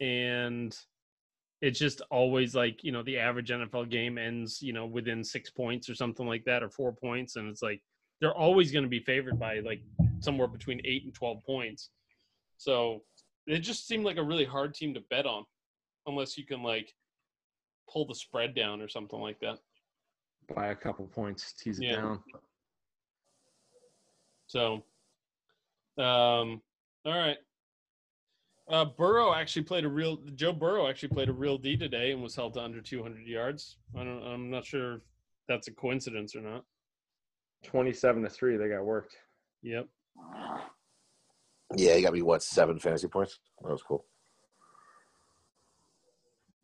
and 0.01 0.77
it's 1.61 1.79
just 1.79 2.01
always 2.11 2.53
like 2.53 2.83
you 2.83 2.91
know 2.91 3.03
the 3.03 3.17
average 3.17 3.49
nfl 3.49 3.89
game 3.89 4.17
ends 4.17 4.61
you 4.61 4.73
know 4.73 4.85
within 4.85 5.23
six 5.23 5.49
points 5.49 5.89
or 5.89 5.95
something 5.95 6.27
like 6.27 6.43
that 6.43 6.61
or 6.61 6.69
four 6.69 6.91
points 6.91 7.37
and 7.37 7.47
it's 7.47 7.61
like 7.61 7.81
they're 8.19 8.35
always 8.35 8.71
going 8.71 8.83
to 8.83 8.89
be 8.89 8.99
favored 8.99 9.39
by 9.39 9.59
like 9.59 9.81
somewhere 10.19 10.47
between 10.47 10.81
eight 10.83 11.05
and 11.05 11.13
12 11.13 11.43
points 11.45 11.89
so 12.57 13.01
it 13.47 13.59
just 13.59 13.87
seemed 13.87 14.03
like 14.03 14.17
a 14.17 14.23
really 14.23 14.45
hard 14.45 14.73
team 14.73 14.93
to 14.93 15.01
bet 15.09 15.25
on 15.25 15.45
unless 16.07 16.37
you 16.37 16.45
can 16.45 16.63
like 16.63 16.93
pull 17.89 18.05
the 18.05 18.15
spread 18.15 18.55
down 18.55 18.81
or 18.81 18.87
something 18.87 19.19
like 19.19 19.39
that 19.39 19.57
by 20.55 20.67
a 20.67 20.75
couple 20.75 21.05
points 21.07 21.53
tease 21.53 21.79
it 21.79 21.85
yeah. 21.85 21.95
down 21.95 22.19
so 24.47 24.83
um, 25.97 26.61
all 27.05 27.17
right. 27.17 27.37
Uh, 28.69 28.85
Burrow 28.85 29.33
actually 29.33 29.63
played 29.63 29.83
a 29.83 29.89
real. 29.89 30.17
Joe 30.35 30.53
Burrow 30.53 30.87
actually 30.87 31.09
played 31.09 31.29
a 31.29 31.33
real 31.33 31.57
D 31.57 31.75
today 31.75 32.11
and 32.11 32.23
was 32.23 32.35
held 32.35 32.53
to 32.53 32.61
under 32.61 32.81
200 32.81 33.27
yards. 33.27 33.77
I 33.95 34.03
don't. 34.03 34.23
I'm 34.23 34.49
not 34.49 34.65
sure 34.65 34.95
if 34.95 35.01
that's 35.47 35.67
a 35.67 35.71
coincidence 35.71 36.35
or 36.35 36.41
not. 36.41 36.63
27 37.65 38.23
to 38.23 38.29
three, 38.29 38.57
they 38.57 38.69
got 38.69 38.83
worked. 38.83 39.15
Yep. 39.61 39.87
Yeah, 41.75 41.95
he 41.95 42.01
got 42.01 42.13
me 42.13 42.21
what 42.21 42.41
seven 42.41 42.79
fantasy 42.79 43.07
points. 43.07 43.39
That 43.61 43.71
was 43.71 43.83
cool. 43.83 44.05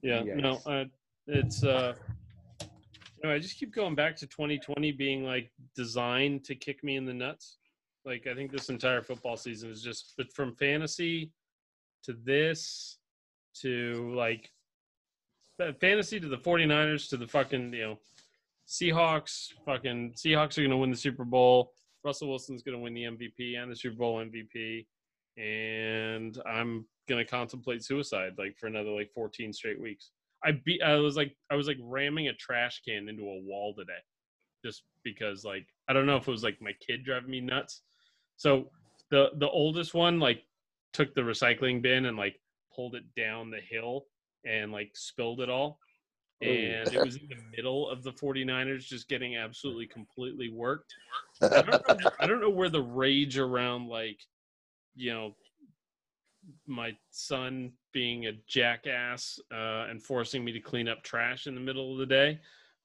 Yeah. 0.02 0.24
Yes. 0.24 0.38
No. 0.38 0.62
Uh, 0.66 0.86
it's. 1.28 1.64
uh 1.64 1.94
you 3.22 3.28
know, 3.28 3.36
I 3.36 3.40
just 3.40 3.58
keep 3.58 3.74
going 3.74 3.96
back 3.96 4.16
to 4.18 4.28
2020 4.28 4.94
being 4.94 5.26
like 5.26 5.52
designed 5.76 6.46
to 6.46 6.56
kick 6.56 6.84
me 6.84 6.96
in 6.96 7.06
the 7.06 7.14
nuts. 7.14 7.58
Like 8.06 8.28
I 8.28 8.34
think 8.34 8.52
this 8.52 8.70
entire 8.70 9.02
football 9.02 9.36
season 9.36 9.70
is 9.70 9.82
just 9.82 10.14
but 10.18 10.32
from 10.34 10.56
fantasy 10.56 11.32
to 12.04 12.14
this 12.24 12.98
to 13.62 14.14
like 14.16 14.50
fantasy 15.82 16.20
to 16.20 16.30
the 16.30 16.38
49ers 16.38 17.10
to 17.10 17.18
the 17.18 17.28
fucking, 17.28 17.74
you 17.74 17.82
know, 17.82 18.00
Seahawks, 18.68 19.50
fucking 19.66 20.14
Seahawks 20.14 20.58
are 20.58 20.62
going 20.62 20.70
to 20.70 20.78
win 20.78 20.92
the 20.92 20.98
Super 20.98 21.26
Bowl. 21.26 21.74
Russell 22.06 22.30
Wilson's 22.30 22.64
going 22.64 22.78
to 22.78 22.82
win 22.82 22.94
the 22.94 23.04
MVP 23.04 23.62
and 23.62 23.70
the 23.70 23.76
Super 23.76 23.98
Bowl 23.98 24.24
MVP 24.24 24.86
and 25.38 26.38
I'm 26.46 26.86
going 27.10 27.24
to 27.24 27.30
contemplate 27.30 27.84
suicide 27.84 28.34
like 28.38 28.56
for 28.58 28.68
another 28.68 28.92
like 28.92 29.12
14 29.14 29.52
straight 29.52 29.82
weeks. 29.82 30.12
I 30.44 30.52
be 30.64 30.82
I 30.82 30.96
was 30.96 31.18
like 31.18 31.36
I 31.52 31.56
was 31.56 31.68
like 31.68 31.78
ramming 31.82 32.30
a 32.30 32.34
trash 32.34 32.82
can 32.88 33.10
into 33.10 33.24
a 33.24 33.42
wall 33.44 33.74
today 33.78 33.92
just 34.64 34.84
because 35.04 35.44
like 35.44 35.68
I 35.90 35.94
don't 35.94 36.06
know 36.06 36.16
if 36.16 36.28
it 36.28 36.32
was 36.32 36.44
like 36.44 36.62
my 36.62 36.72
kid 36.86 37.04
driving 37.04 37.30
me 37.30 37.42
nuts 37.42 37.82
so 38.38 38.70
the 39.12 39.32
the 39.38 39.50
oldest 39.50 39.94
one 39.94 40.20
like 40.20 40.44
took 40.94 41.14
the 41.14 41.22
recycling 41.22 41.82
bin 41.82 42.06
and 42.06 42.18
like 42.18 42.40
pulled 42.74 42.96
it 42.96 43.04
down 43.16 43.52
the 43.52 43.60
hill 43.60 44.06
and 44.46 44.72
like 44.72 44.92
spilled 44.94 45.42
it 45.42 45.50
all. 45.50 45.80
And 46.42 46.88
it 46.94 47.04
was 47.04 47.18
in 47.18 47.28
the 47.28 47.58
middle 47.58 47.90
of 47.90 48.02
the 48.02 48.14
49ers 48.14 48.86
just 48.86 49.10
getting 49.10 49.36
absolutely 49.36 49.88
completely 49.88 50.50
worked. 50.50 50.94
I 51.42 51.62
don't, 51.62 51.88
know, 51.88 52.12
I 52.22 52.28
don't 52.28 52.40
know 52.40 52.50
where 52.50 52.70
the 52.70 52.82
rage 52.82 53.38
around 53.38 53.90
like, 53.90 54.22
you 54.96 55.14
know, 55.14 55.36
my 56.70 56.96
son 57.12 57.72
being 57.92 58.28
a 58.28 58.34
jackass 58.48 59.40
uh, 59.52 59.88
and 59.90 60.02
forcing 60.02 60.46
me 60.46 60.52
to 60.52 60.60
clean 60.60 60.88
up 60.88 61.04
trash 61.04 61.48
in 61.48 61.56
the 61.56 61.62
middle 61.62 61.92
of 61.92 61.98
the 61.98 62.06
day, 62.06 62.40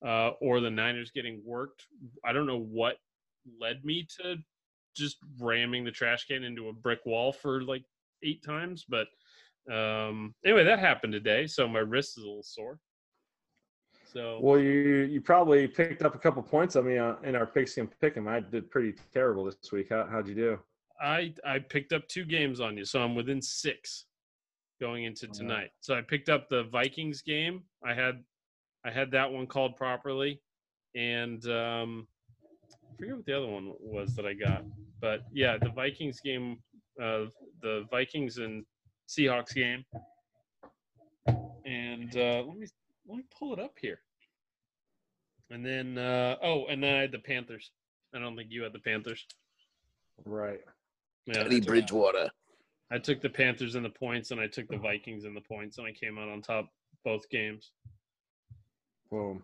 uh, 0.04 0.30
or 0.40 0.60
the 0.60 0.70
Niners 0.70 1.10
getting 1.10 1.42
worked. 1.44 1.84
I 2.24 2.32
don't 2.32 2.46
know 2.46 2.60
what 2.60 2.96
led 3.60 3.84
me 3.84 4.06
to 4.20 4.36
just 4.96 5.18
ramming 5.38 5.84
the 5.84 5.90
trash 5.90 6.26
can 6.26 6.44
into 6.44 6.68
a 6.68 6.72
brick 6.72 7.00
wall 7.04 7.32
for 7.32 7.62
like 7.62 7.84
eight 8.22 8.42
times, 8.42 8.84
but 8.88 9.06
um, 9.72 10.34
anyway, 10.44 10.64
that 10.64 10.78
happened 10.78 11.12
today, 11.12 11.46
so 11.46 11.68
my 11.68 11.80
wrist 11.80 12.18
is 12.18 12.24
a 12.24 12.26
little 12.26 12.42
sore. 12.42 12.78
So 14.12 14.38
well, 14.40 14.60
you 14.60 15.08
you 15.10 15.20
probably 15.20 15.66
picked 15.66 16.02
up 16.02 16.14
a 16.14 16.18
couple 16.18 16.42
points 16.42 16.76
on 16.76 16.86
me 16.86 16.98
uh, 16.98 17.14
in 17.24 17.34
our 17.34 17.46
pigskin 17.46 17.88
pick'em. 18.00 18.28
I 18.28 18.40
did 18.40 18.70
pretty 18.70 18.94
terrible 19.12 19.44
this 19.44 19.72
week. 19.72 19.88
How 19.90 20.06
how'd 20.08 20.28
you 20.28 20.34
do? 20.34 20.58
I 21.00 21.34
I 21.44 21.58
picked 21.58 21.92
up 21.92 22.06
two 22.08 22.24
games 22.24 22.60
on 22.60 22.76
you, 22.76 22.84
so 22.84 23.00
I'm 23.00 23.14
within 23.14 23.42
six 23.42 24.06
going 24.80 25.04
into 25.04 25.26
tonight. 25.28 25.70
So 25.80 25.94
I 25.94 26.02
picked 26.02 26.28
up 26.28 26.48
the 26.48 26.64
Vikings 26.64 27.22
game. 27.22 27.62
I 27.84 27.94
had 27.94 28.22
I 28.84 28.90
had 28.90 29.10
that 29.12 29.30
one 29.30 29.46
called 29.46 29.76
properly, 29.76 30.40
and 30.94 31.44
um, 31.46 32.06
I 32.70 32.96
forget 32.98 33.16
what 33.16 33.26
the 33.26 33.36
other 33.36 33.46
one 33.46 33.72
was 33.80 34.14
that 34.14 34.26
I 34.26 34.34
got. 34.34 34.64
But 35.00 35.22
yeah, 35.32 35.56
the 35.58 35.70
Vikings 35.70 36.20
game, 36.20 36.58
uh, 37.02 37.26
the 37.62 37.86
Vikings 37.90 38.38
and 38.38 38.64
Seahawks 39.08 39.54
game, 39.54 39.84
and 41.64 42.16
uh, 42.16 42.42
let 42.46 42.56
me 42.56 42.66
let 43.08 43.18
me 43.18 43.24
pull 43.36 43.52
it 43.52 43.58
up 43.58 43.74
here. 43.80 44.00
And 45.50 45.64
then 45.64 45.98
uh, 45.98 46.36
oh, 46.42 46.66
and 46.66 46.82
then 46.82 46.94
I 46.94 47.00
had 47.00 47.12
the 47.12 47.18
Panthers. 47.18 47.70
I 48.14 48.18
don't 48.18 48.36
think 48.36 48.50
you 48.50 48.62
had 48.62 48.72
the 48.72 48.78
Panthers. 48.78 49.26
Right. 50.24 50.60
Yeah, 51.26 51.42
Teddy 51.42 51.60
Bridgewater. 51.60 52.30
I 52.90 52.98
took 52.98 53.20
the 53.20 53.30
Panthers 53.30 53.74
in 53.74 53.82
the 53.82 53.90
points, 53.90 54.30
and 54.30 54.40
I 54.40 54.46
took 54.46 54.68
the 54.68 54.76
Vikings 54.76 55.24
in 55.24 55.34
the 55.34 55.40
points, 55.40 55.78
and 55.78 55.86
I 55.86 55.92
came 55.92 56.18
out 56.18 56.28
on 56.28 56.42
top 56.42 56.68
both 57.04 57.28
games. 57.30 57.72
Boom. 59.10 59.42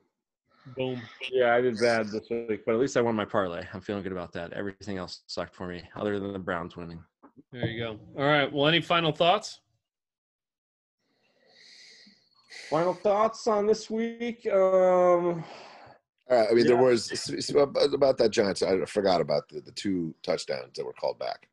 Boom. 0.76 1.00
Yeah, 1.32 1.54
I 1.54 1.60
did 1.60 1.78
bad 1.78 2.08
this 2.08 2.28
week, 2.30 2.64
but 2.66 2.74
at 2.74 2.80
least 2.80 2.96
I 2.96 3.00
won 3.00 3.14
my 3.14 3.24
parlay. 3.24 3.66
I'm 3.72 3.80
feeling 3.80 4.02
good 4.02 4.12
about 4.12 4.32
that. 4.32 4.52
Everything 4.52 4.98
else 4.98 5.22
sucked 5.26 5.54
for 5.54 5.66
me, 5.66 5.82
other 5.96 6.20
than 6.20 6.32
the 6.32 6.38
Browns 6.38 6.76
winning. 6.76 7.02
There 7.50 7.66
you 7.66 7.80
go. 7.80 7.98
All 8.18 8.28
right. 8.28 8.52
Well, 8.52 8.66
any 8.66 8.80
final 8.80 9.12
thoughts? 9.12 9.60
Final 12.68 12.94
thoughts 12.94 13.46
on 13.46 13.66
this 13.66 13.88
week? 13.88 14.46
Um, 14.46 15.44
uh, 16.30 16.44
I 16.48 16.52
mean, 16.52 16.58
yeah. 16.58 16.74
there 16.74 16.76
was 16.76 17.10
about 17.92 18.18
that 18.18 18.30
Giants. 18.30 18.62
I 18.62 18.84
forgot 18.84 19.20
about 19.20 19.48
the, 19.48 19.60
the 19.60 19.72
two 19.72 20.14
touchdowns 20.22 20.76
that 20.76 20.84
were 20.84 20.92
called 20.92 21.18
back. 21.18 21.48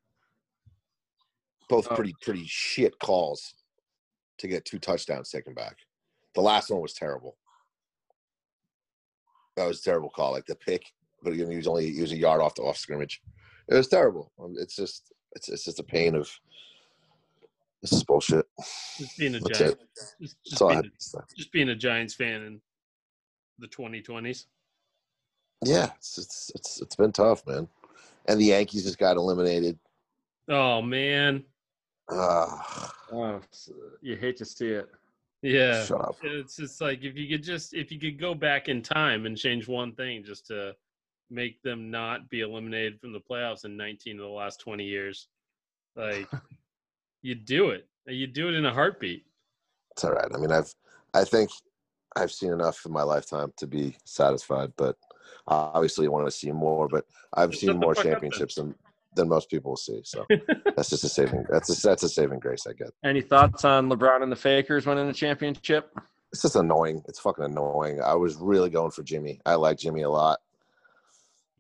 Both 1.69 1.89
pretty 1.89 2.13
pretty 2.21 2.45
shit 2.45 2.97
calls 2.99 3.53
to 4.37 4.47
get 4.47 4.65
two 4.65 4.79
touchdowns 4.79 5.29
taken 5.29 5.53
back. 5.53 5.75
The 6.35 6.41
last 6.41 6.69
one 6.69 6.81
was 6.81 6.93
terrible. 6.93 7.35
That 9.55 9.67
was 9.67 9.79
a 9.79 9.83
terrible 9.83 10.09
call, 10.09 10.31
like 10.31 10.45
the 10.45 10.55
pick, 10.55 10.83
but 11.23 11.33
again, 11.33 11.49
he 11.49 11.57
was 11.57 11.67
only 11.67 11.91
he 11.91 12.01
was 12.01 12.11
a 12.11 12.17
yard 12.17 12.41
off 12.41 12.55
the 12.55 12.61
off 12.61 12.77
scrimmage. 12.77 13.21
It 13.67 13.75
was 13.75 13.87
terrible. 13.87 14.31
Um, 14.41 14.55
it's 14.57 14.75
just 14.75 15.11
it's 15.33 15.49
it's 15.49 15.65
just 15.65 15.79
a 15.79 15.83
pain 15.83 16.15
of 16.15 16.29
this 17.81 17.91
is 17.91 18.03
bullshit. 18.03 18.45
Just 18.97 19.17
being 19.17 19.35
a 19.35 19.39
Giants, 19.39 19.83
just, 20.21 20.37
just, 20.45 20.59
being 20.59 20.79
a, 20.79 21.35
just 21.35 21.51
being 21.51 21.69
a 21.69 21.75
Giants 21.75 22.13
fan 22.13 22.41
in 22.43 22.61
the 23.59 23.67
2020s. 23.67 24.45
Yeah, 25.65 25.89
it's, 25.97 26.17
it's 26.17 26.51
it's 26.55 26.81
it's 26.81 26.95
been 26.95 27.11
tough, 27.11 27.45
man. 27.47 27.67
And 28.27 28.39
the 28.39 28.45
Yankees 28.45 28.83
just 28.83 28.99
got 28.99 29.17
eliminated. 29.17 29.77
Oh 30.49 30.81
man. 30.81 31.43
Uh, 32.09 32.47
oh, 33.11 33.41
you 34.01 34.15
hate 34.15 34.37
to 34.37 34.45
see 34.45 34.69
it. 34.69 34.87
Yeah. 35.41 35.83
Shut 35.85 36.01
up. 36.01 36.15
It's 36.23 36.55
just 36.55 36.81
like 36.81 37.03
if 37.03 37.15
you 37.15 37.27
could 37.27 37.43
just 37.43 37.73
if 37.73 37.91
you 37.91 37.99
could 37.99 38.19
go 38.19 38.33
back 38.33 38.69
in 38.69 38.81
time 38.81 39.25
and 39.25 39.37
change 39.37 39.67
one 39.67 39.93
thing 39.93 40.23
just 40.23 40.47
to 40.47 40.73
make 41.29 41.61
them 41.61 41.91
not 41.91 42.29
be 42.29 42.41
eliminated 42.41 42.99
from 42.99 43.13
the 43.13 43.19
playoffs 43.19 43.65
in 43.65 43.75
19 43.75 44.17
of 44.19 44.23
the 44.23 44.27
last 44.27 44.59
20 44.61 44.83
years. 44.83 45.27
Like 45.95 46.27
you 47.21 47.35
do 47.35 47.69
it. 47.69 47.87
You 48.05 48.27
do 48.27 48.47
it 48.47 48.55
in 48.55 48.65
a 48.65 48.73
heartbeat. 48.73 49.25
It's 49.91 50.03
all 50.03 50.13
right. 50.13 50.31
I 50.33 50.37
mean, 50.37 50.51
I've 50.51 50.73
I 51.13 51.23
think 51.23 51.49
I've 52.15 52.31
seen 52.31 52.51
enough 52.51 52.85
in 52.85 52.91
my 52.91 53.03
lifetime 53.03 53.53
to 53.57 53.67
be 53.67 53.97
satisfied, 54.05 54.71
but 54.77 54.95
obviously 55.47 56.07
I 56.07 56.09
want 56.09 56.25
to 56.25 56.31
see 56.31 56.51
more. 56.51 56.87
But 56.87 57.05
I've 57.33 57.55
seen 57.55 57.77
more 57.77 57.95
championships 57.95 58.55
than 58.55 58.75
than 59.17 59.27
most 59.27 59.49
people 59.49 59.71
will 59.71 59.77
see. 59.77 60.01
So 60.03 60.25
that's 60.75 60.89
just 60.89 61.03
a 61.03 61.09
saving. 61.09 61.45
That's 61.49 61.69
a 61.69 61.87
that's 61.87 62.03
a 62.03 62.09
saving 62.09 62.39
grace 62.39 62.65
I 62.67 62.73
get. 62.73 62.89
Any 63.03 63.21
thoughts 63.21 63.65
on 63.65 63.89
LeBron 63.89 64.23
and 64.23 64.31
the 64.31 64.37
Fakers 64.37 64.85
winning 64.85 65.07
the 65.07 65.13
championship? 65.13 65.91
It's 66.31 66.41
just 66.41 66.55
annoying. 66.55 67.03
It's 67.07 67.19
fucking 67.19 67.43
annoying. 67.43 68.01
I 68.01 68.13
was 68.13 68.35
really 68.35 68.69
going 68.69 68.91
for 68.91 69.03
Jimmy. 69.03 69.39
I 69.45 69.55
like 69.55 69.77
Jimmy 69.77 70.01
a 70.03 70.09
lot. 70.09 70.39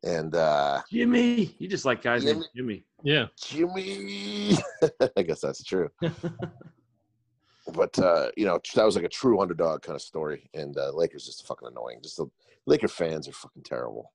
And 0.03 0.35
uh 0.35 0.81
Jimmy, 0.91 1.55
you 1.57 1.67
just 1.67 1.85
like 1.85 2.01
guys 2.01 2.23
Jimmy, 2.23 2.33
named 2.33 2.47
Jimmy. 2.55 2.83
Yeah. 3.03 3.25
Jimmy. 3.41 4.57
I 5.17 5.21
guess 5.23 5.41
that's 5.41 5.63
true. 5.63 5.89
but 7.73 7.97
uh, 7.99 8.29
you 8.37 8.45
know, 8.45 8.59
that 8.75 8.85
was 8.85 8.95
like 8.95 9.05
a 9.05 9.09
true 9.09 9.41
underdog 9.41 9.81
kind 9.81 9.95
of 9.95 10.01
story. 10.01 10.49
And 10.53 10.77
uh 10.77 10.91
Lakers 10.93 11.25
just 11.25 11.47
fucking 11.47 11.67
annoying. 11.67 11.99
Just 12.03 12.17
the 12.17 12.27
Laker 12.65 12.87
fans 12.87 13.27
are 13.27 13.33
fucking 13.33 13.63
terrible. 13.63 14.11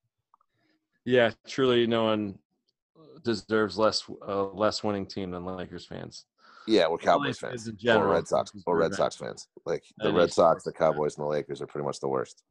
Yeah, 1.04 1.32
truly 1.48 1.86
no 1.86 2.04
one 2.04 2.38
deserves 3.24 3.78
less 3.78 4.02
uh, 4.26 4.46
less 4.48 4.82
winning 4.82 5.06
team 5.06 5.30
than 5.30 5.44
Lakers 5.44 5.86
fans. 5.86 6.26
Yeah, 6.66 6.88
we're 6.88 6.98
Cowboys 6.98 7.38
fans 7.38 7.68
general, 7.76 8.10
or 8.10 8.14
Red 8.14 8.28
Sox 8.28 8.52
or 8.66 8.78
Red 8.78 8.94
Sox 8.94 9.16
fans. 9.16 9.48
Like 9.66 9.82
the 9.98 10.12
Red 10.12 10.32
Sox, 10.32 10.62
the 10.62 10.72
Cowboys, 10.72 11.16
and 11.16 11.24
the 11.24 11.28
Lakers 11.28 11.60
are 11.60 11.66
pretty 11.66 11.84
much 11.84 11.98
the 12.00 12.08
worst. 12.08 12.44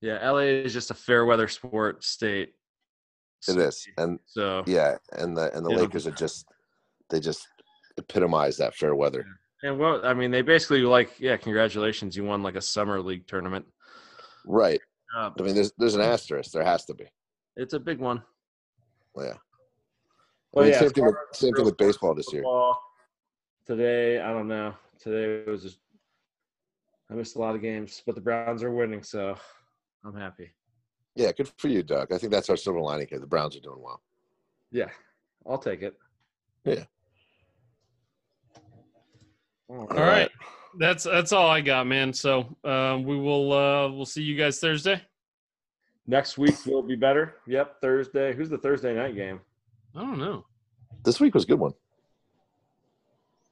Yeah, 0.00 0.30
LA 0.30 0.38
is 0.38 0.72
just 0.72 0.90
a 0.90 0.94
fair 0.94 1.24
weather 1.24 1.48
sport 1.48 2.04
state. 2.04 2.54
It 3.48 3.56
is, 3.56 3.86
and 3.96 4.18
so 4.26 4.62
yeah, 4.66 4.96
and 5.12 5.36
the 5.36 5.54
and 5.56 5.64
the 5.64 5.70
Lakers 5.70 6.06
are 6.06 6.12
just 6.12 6.46
they 7.10 7.20
just 7.20 7.46
epitomize 7.98 8.56
that 8.58 8.74
fair 8.74 8.94
weather. 8.94 9.26
And 9.62 9.78
well, 9.78 10.04
I 10.04 10.14
mean, 10.14 10.30
they 10.30 10.42
basically 10.42 10.82
like, 10.82 11.18
yeah, 11.18 11.36
congratulations, 11.36 12.16
you 12.16 12.24
won 12.24 12.42
like 12.42 12.54
a 12.54 12.60
summer 12.60 13.00
league 13.00 13.26
tournament. 13.26 13.66
Right. 14.46 14.80
Um, 15.16 15.34
I 15.38 15.42
mean, 15.42 15.54
there's 15.54 15.72
there's 15.78 15.94
an 15.94 16.00
asterisk. 16.00 16.52
There 16.52 16.64
has 16.64 16.84
to 16.86 16.94
be. 16.94 17.06
It's 17.56 17.74
a 17.74 17.80
big 17.80 17.98
one. 17.98 18.22
Yeah. 19.20 19.34
Well, 20.52 20.64
I 20.64 20.68
mean, 20.68 20.72
yeah, 20.72 20.80
same 20.80 20.90
thing 20.90 21.04
with 21.06 21.16
same 21.32 21.54
thing 21.54 21.64
with 21.64 21.76
baseball 21.76 22.14
this 22.14 22.32
year. 22.32 22.44
Today, 23.66 24.20
I 24.20 24.32
don't 24.32 24.48
know. 24.48 24.74
Today 24.98 25.48
was 25.50 25.62
just 25.62 25.78
I 27.10 27.14
missed 27.14 27.36
a 27.36 27.38
lot 27.38 27.54
of 27.54 27.62
games, 27.62 28.02
but 28.04 28.14
the 28.14 28.20
Browns 28.20 28.62
are 28.62 28.70
winning, 28.70 29.02
so 29.02 29.36
I'm 30.04 30.14
happy. 30.16 30.50
Yeah, 31.14 31.32
good 31.32 31.50
for 31.56 31.68
you, 31.68 31.82
Doug. 31.82 32.12
I 32.12 32.18
think 32.18 32.32
that's 32.32 32.50
our 32.50 32.56
silver 32.56 32.80
lining 32.80 33.08
here. 33.08 33.18
The 33.18 33.26
Browns 33.26 33.56
are 33.56 33.60
doing 33.60 33.82
well. 33.82 34.02
Yeah, 34.70 34.88
I'll 35.46 35.58
take 35.58 35.82
it. 35.82 35.96
Yeah. 36.64 36.84
All 39.68 39.86
right. 39.86 39.98
All 39.98 40.04
right. 40.04 40.30
That's 40.78 41.04
that's 41.04 41.32
all 41.32 41.48
I 41.48 41.60
got, 41.60 41.86
man. 41.86 42.12
So 42.12 42.56
um, 42.64 43.04
we 43.04 43.16
will 43.16 43.52
uh, 43.52 43.90
we'll 43.90 44.06
see 44.06 44.22
you 44.22 44.36
guys 44.36 44.60
Thursday. 44.60 45.02
Next 46.08 46.38
week 46.38 46.54
will 46.64 46.82
be 46.82 46.96
better. 46.96 47.34
Yep, 47.46 47.82
Thursday. 47.82 48.34
Who's 48.34 48.48
the 48.48 48.56
Thursday 48.56 48.94
night 48.94 49.14
game? 49.14 49.40
I 49.94 50.00
don't 50.00 50.18
know. 50.18 50.46
This 51.04 51.20
week 51.20 51.34
was 51.34 51.44
a 51.44 51.46
good 51.46 51.60
one. 51.60 51.74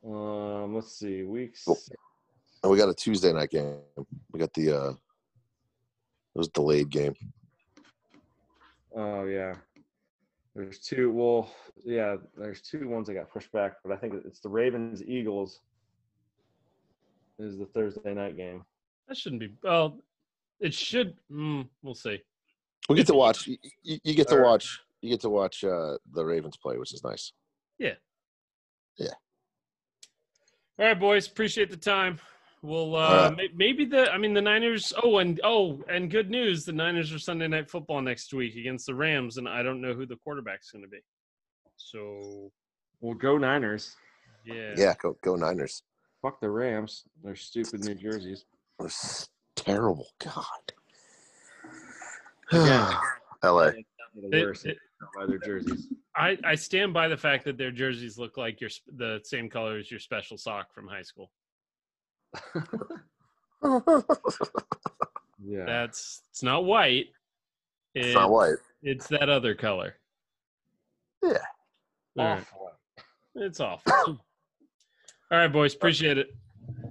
Um, 0.02 0.74
let's 0.74 0.98
see. 0.98 1.22
Weeks. 1.22 1.66
And 2.62 2.72
we 2.72 2.78
got 2.78 2.88
a 2.88 2.94
Tuesday 2.94 3.30
night 3.30 3.50
game. 3.50 3.76
We 4.32 4.40
got 4.40 4.54
the 4.54 4.72
uh 4.72 4.90
it 4.90 6.38
was 6.38 6.48
delayed 6.48 6.88
game. 6.88 7.14
Oh 8.94 9.24
yeah. 9.24 9.54
There's 10.54 10.78
two. 10.78 11.12
Well, 11.12 11.50
yeah, 11.84 12.16
there's 12.38 12.62
two 12.62 12.88
ones 12.88 13.08
that 13.08 13.14
got 13.14 13.30
pushed 13.30 13.52
back, 13.52 13.74
but 13.84 13.92
I 13.92 13.96
think 13.96 14.14
it's 14.24 14.40
the 14.40 14.48
Ravens 14.48 15.02
Eagles 15.02 15.60
is 17.38 17.58
the 17.58 17.66
Thursday 17.66 18.14
night 18.14 18.38
game. 18.38 18.64
That 19.08 19.18
shouldn't 19.18 19.40
be. 19.40 19.52
Well, 19.62 19.98
it 20.58 20.72
should. 20.72 21.16
Mm, 21.30 21.68
we'll 21.82 21.94
see. 21.94 22.22
We 22.88 22.96
get 22.96 23.06
to 23.08 23.14
watch. 23.14 23.46
You, 23.46 23.58
you 23.82 24.14
get 24.14 24.28
to 24.28 24.40
watch. 24.42 24.80
You 25.02 25.10
get 25.10 25.20
to 25.22 25.30
watch 25.30 25.64
uh, 25.64 25.96
the 26.12 26.24
Ravens 26.24 26.56
play, 26.56 26.78
which 26.78 26.94
is 26.94 27.02
nice. 27.04 27.32
Yeah. 27.78 27.94
Yeah. 28.98 29.14
All 30.78 30.86
right, 30.86 30.98
boys. 30.98 31.26
Appreciate 31.26 31.70
the 31.70 31.76
time. 31.76 32.18
Well, 32.62 32.96
uh, 32.96 33.34
right. 33.36 33.50
maybe 33.54 33.84
the. 33.84 34.10
I 34.12 34.18
mean, 34.18 34.34
the 34.34 34.42
Niners. 34.42 34.92
Oh, 35.02 35.18
and 35.18 35.40
oh, 35.44 35.82
and 35.88 36.10
good 36.10 36.30
news: 36.30 36.64
the 36.64 36.72
Niners 36.72 37.12
are 37.12 37.18
Sunday 37.18 37.48
Night 37.48 37.70
Football 37.70 38.02
next 38.02 38.32
week 38.32 38.56
against 38.56 38.86
the 38.86 38.94
Rams, 38.94 39.36
and 39.36 39.48
I 39.48 39.62
don't 39.62 39.80
know 39.80 39.94
who 39.94 40.06
the 40.06 40.16
quarterback's 40.16 40.70
going 40.70 40.82
to 40.82 40.88
be. 40.88 40.98
So, 41.76 42.50
well, 43.00 43.14
go 43.14 43.36
Niners. 43.36 43.94
Yeah. 44.44 44.74
Yeah, 44.76 44.94
go 45.00 45.16
go 45.22 45.36
Niners. 45.36 45.82
Fuck 46.22 46.40
the 46.40 46.50
Rams. 46.50 47.04
They're 47.22 47.36
stupid 47.36 47.84
New 47.84 47.94
Jerseys. 47.94 48.44
They're 48.78 48.90
terrible. 49.54 50.08
God. 50.24 50.72
Yeah. 52.52 52.98
LA. 53.42 53.62
It, 53.62 53.86
it, 54.32 54.78
their 55.28 55.38
jerseys. 55.38 55.88
I, 56.14 56.38
I 56.44 56.54
stand 56.54 56.94
by 56.94 57.08
the 57.08 57.16
fact 57.16 57.44
that 57.44 57.58
their 57.58 57.70
jerseys 57.70 58.18
look 58.18 58.36
like 58.36 58.60
your 58.60 58.70
the 58.96 59.20
same 59.24 59.50
color 59.50 59.78
as 59.78 59.90
your 59.90 60.00
special 60.00 60.38
sock 60.38 60.72
from 60.72 60.88
high 60.88 61.02
school. 61.02 61.30
yeah. 65.44 65.64
That's 65.66 66.22
it's 66.30 66.42
not 66.42 66.64
white. 66.64 67.08
It's, 67.94 68.08
it's 68.08 68.14
not 68.14 68.30
white. 68.30 68.56
It's 68.82 69.06
that 69.08 69.28
other 69.28 69.54
color. 69.54 69.96
Yeah. 71.22 71.38
Awful. 72.18 72.70
Right. 73.36 73.46
It's 73.46 73.60
awful. 73.60 73.92
All 75.30 75.38
right, 75.38 75.48
boys. 75.52 75.74
Appreciate 75.74 76.18
it. 76.18 76.34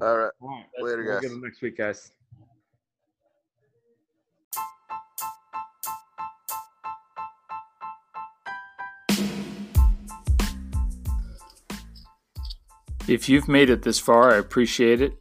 All 0.01 0.17
right. 0.17 0.31
All 0.41 0.49
right. 0.49 0.65
Later, 0.79 1.03
we'll 1.03 1.13
guys. 1.13 1.21
Get 1.21 1.29
them 1.29 1.41
next 1.41 1.61
week, 1.61 1.77
guys. 1.77 2.11
If 13.07 13.29
you've 13.29 13.47
made 13.47 13.69
it 13.69 13.83
this 13.83 13.99
far, 13.99 14.33
I 14.33 14.37
appreciate 14.37 14.99
it. 14.99 15.13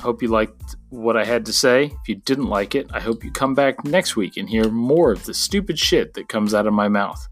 Hope 0.00 0.22
you 0.22 0.28
liked 0.28 0.74
what 0.90 1.16
I 1.16 1.24
had 1.24 1.46
to 1.46 1.52
say. 1.52 1.84
If 1.84 2.08
you 2.08 2.16
didn't 2.16 2.46
like 2.46 2.74
it, 2.74 2.88
I 2.92 3.00
hope 3.00 3.22
you 3.22 3.30
come 3.30 3.54
back 3.54 3.84
next 3.84 4.16
week 4.16 4.36
and 4.36 4.48
hear 4.48 4.68
more 4.68 5.12
of 5.12 5.24
the 5.24 5.34
stupid 5.34 5.78
shit 5.78 6.14
that 6.14 6.28
comes 6.28 6.52
out 6.52 6.66
of 6.66 6.72
my 6.72 6.88
mouth. 6.88 7.28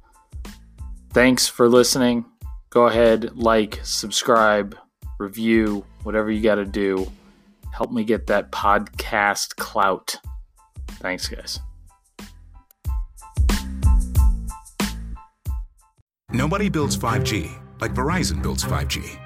Thanks 1.13 1.49
for 1.49 1.69
listening. 1.69 2.25
Go 2.71 2.87
ahead, 2.87 3.37
like, 3.37 3.81
subscribe, 3.83 4.77
review, 5.19 5.85
whatever 6.05 6.31
you 6.31 6.41
got 6.41 6.57
to 6.57 6.65
do. 6.65 7.11
Help 7.73 7.91
me 7.91 8.05
get 8.05 8.29
that 8.29 8.53
podcast 8.53 9.57
clout. 9.57 10.17
Thanks, 11.01 11.29
guys. 11.29 11.59
Nobody 16.31 16.69
builds 16.69 16.97
5G 16.97 17.51
like 17.81 17.95
Verizon 17.95 18.43
builds 18.43 18.65
5G 18.65 19.26